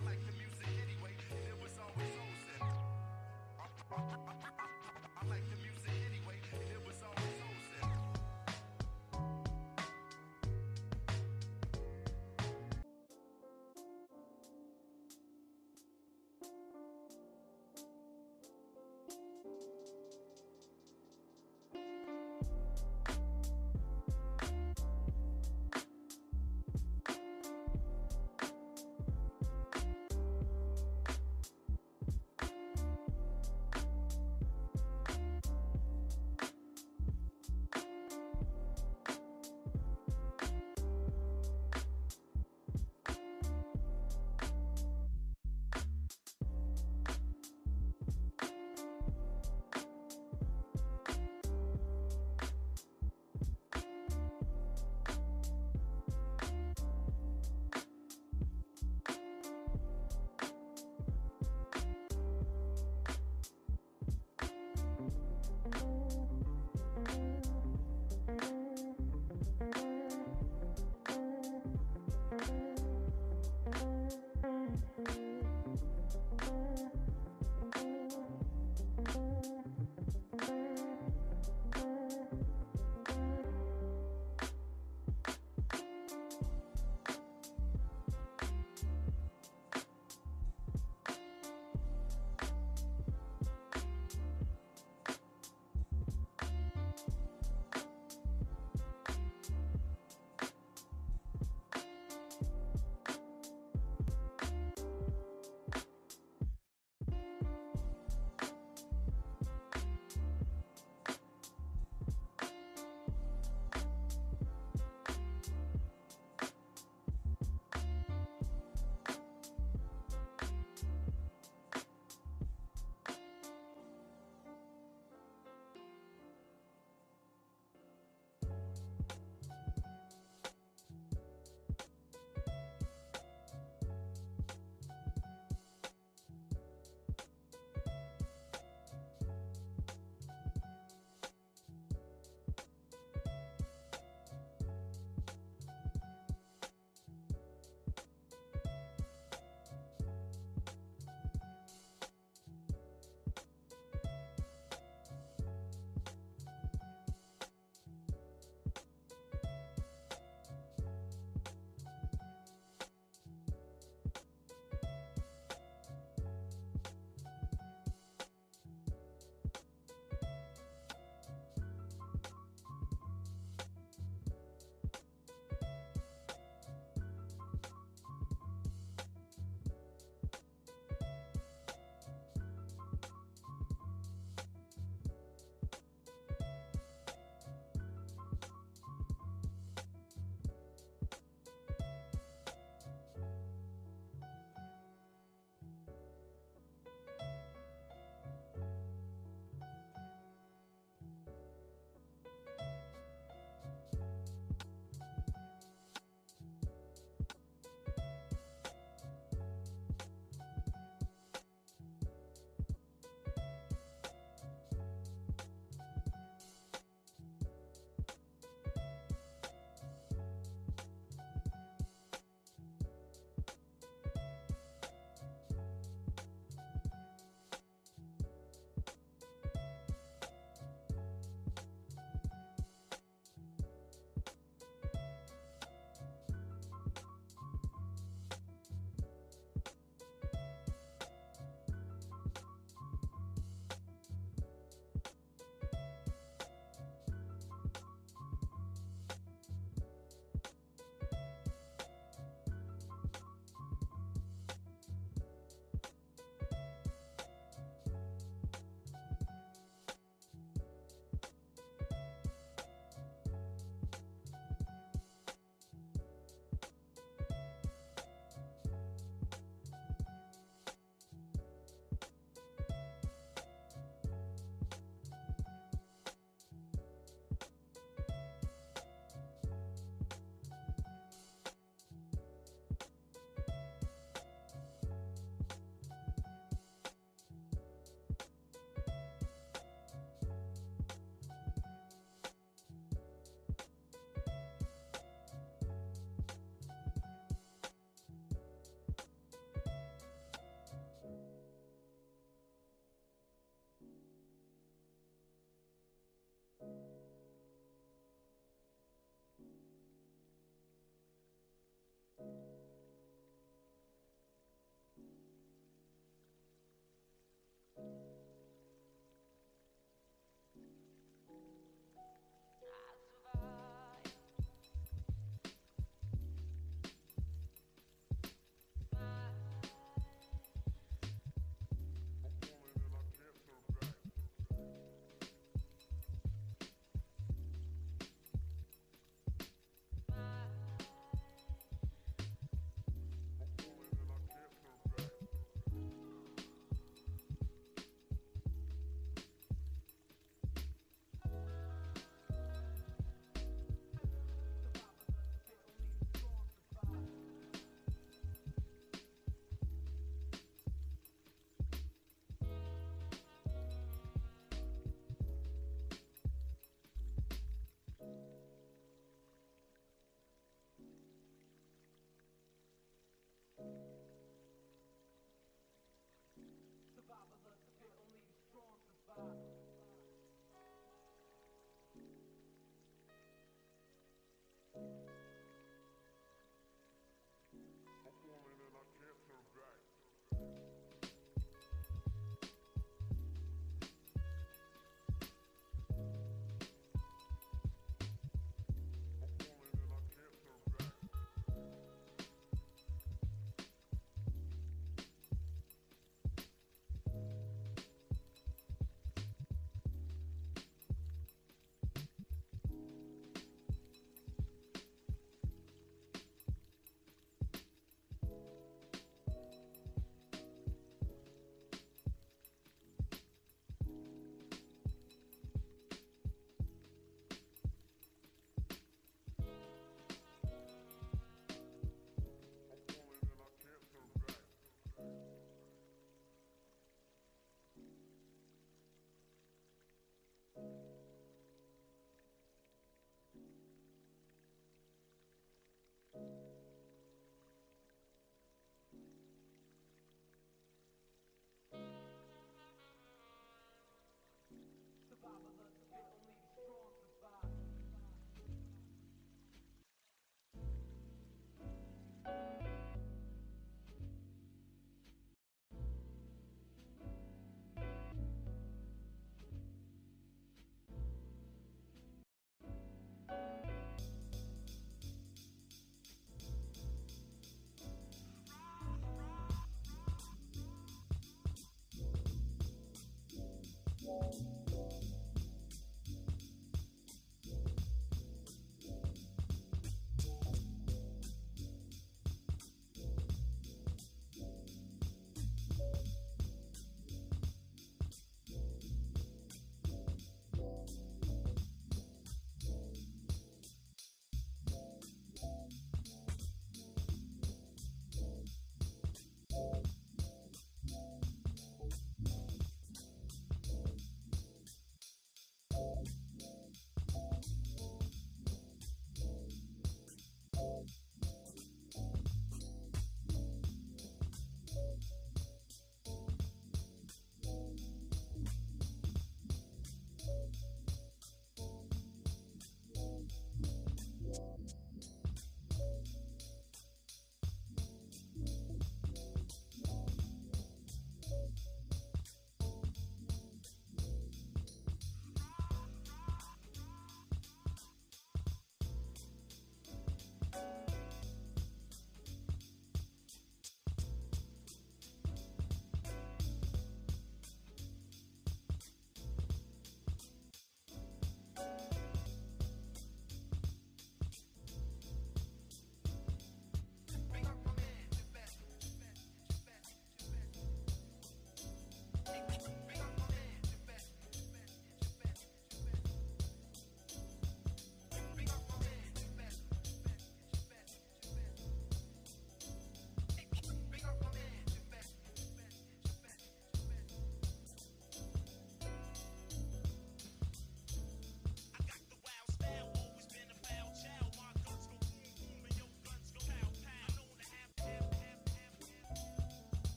[0.00, 0.49] I like the music.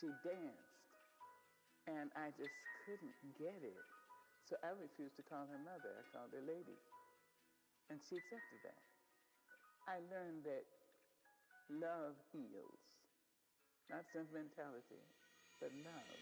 [0.00, 0.76] she danced.
[1.88, 2.52] And I just
[2.84, 3.80] couldn't get it.
[4.48, 5.90] So I refused to call her mother.
[5.96, 6.76] I called her lady.
[7.88, 8.82] And she accepted that.
[9.86, 10.66] I learned that
[11.70, 12.82] love heals.
[13.88, 15.02] Not sentimentality,
[15.60, 16.18] but love.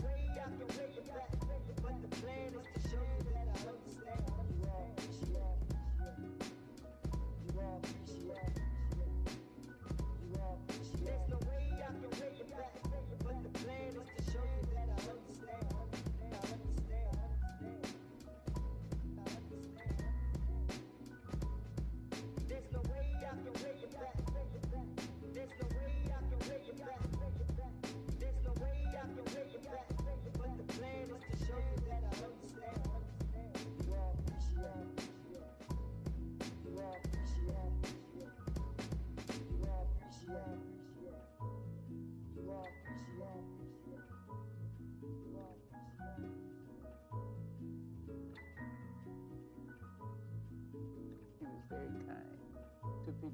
[0.00, 3.66] Way I can pay you back, but the plan is to show you that I
[3.66, 3.89] love you.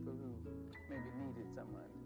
[0.07, 0.55] people who
[0.89, 2.06] maybe needed someone.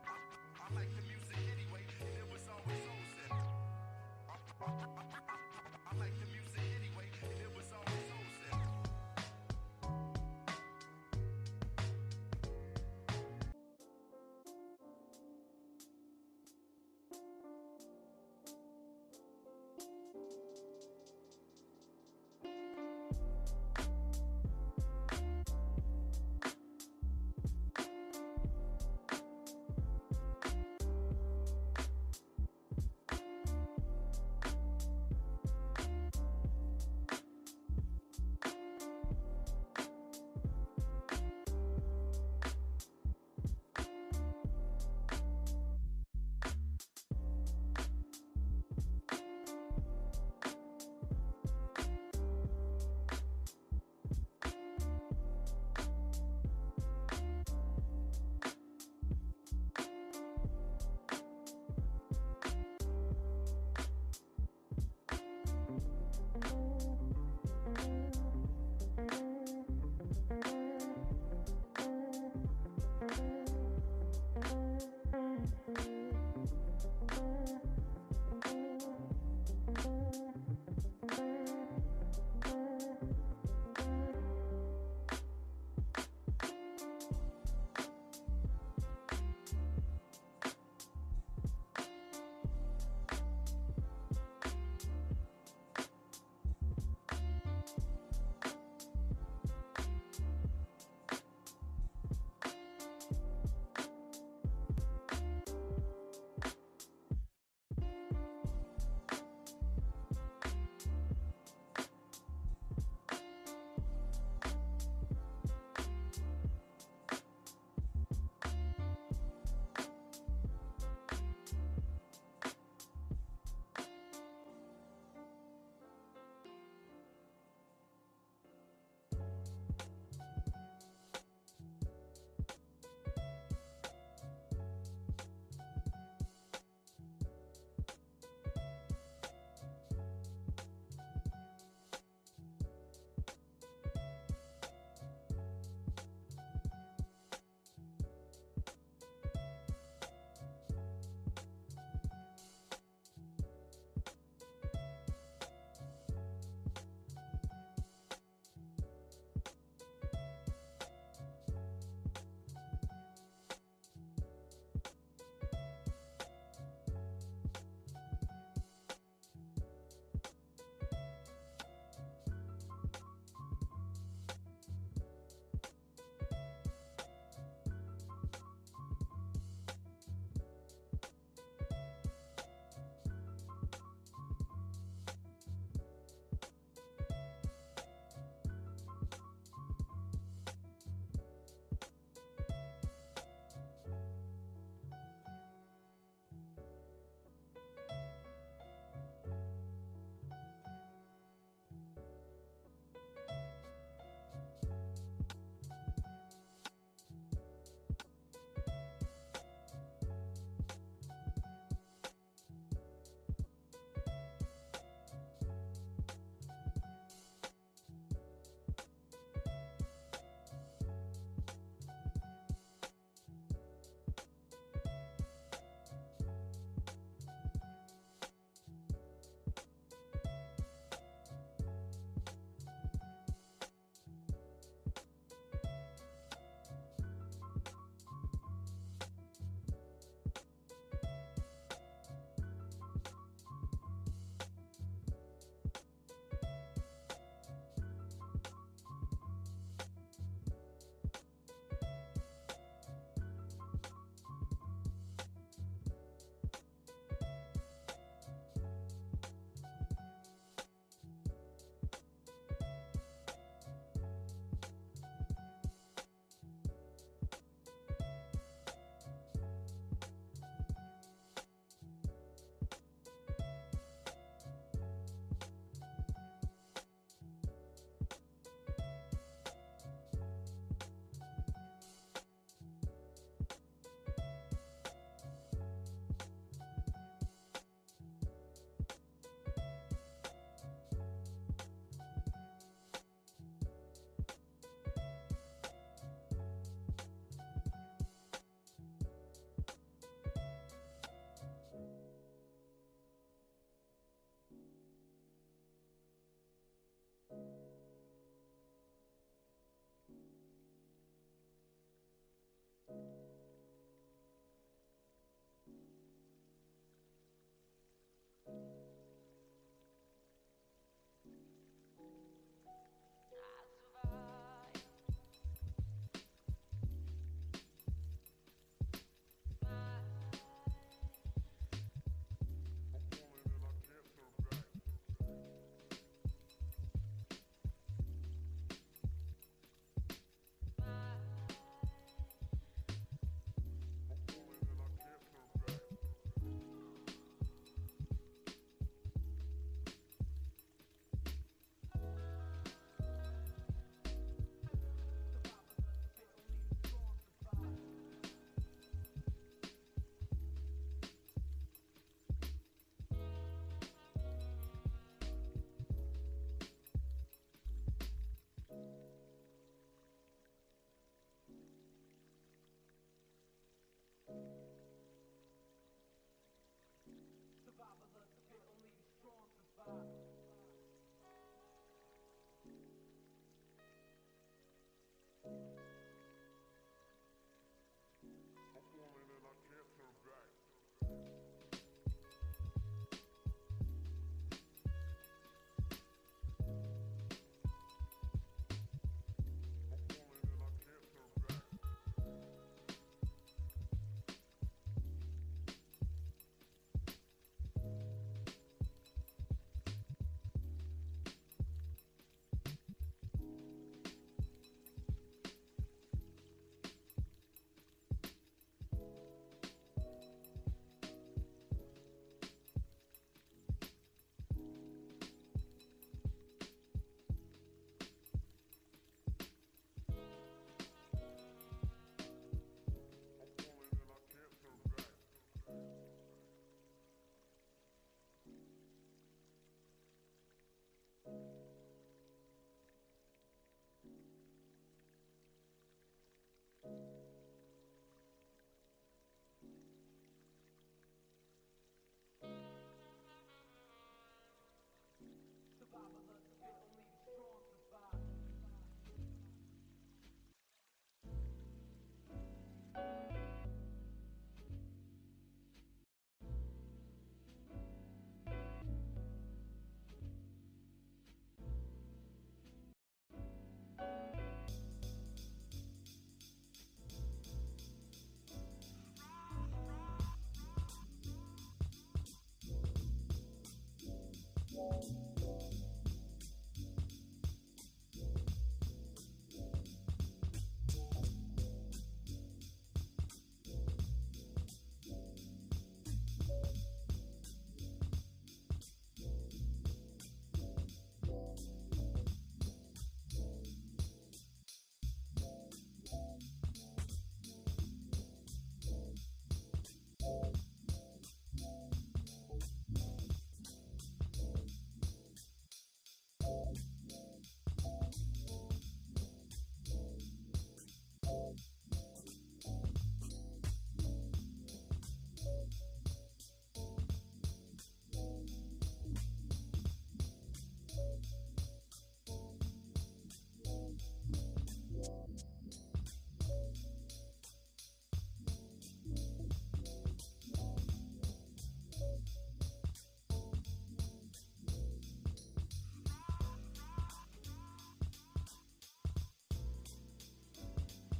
[484.89, 485.20] back.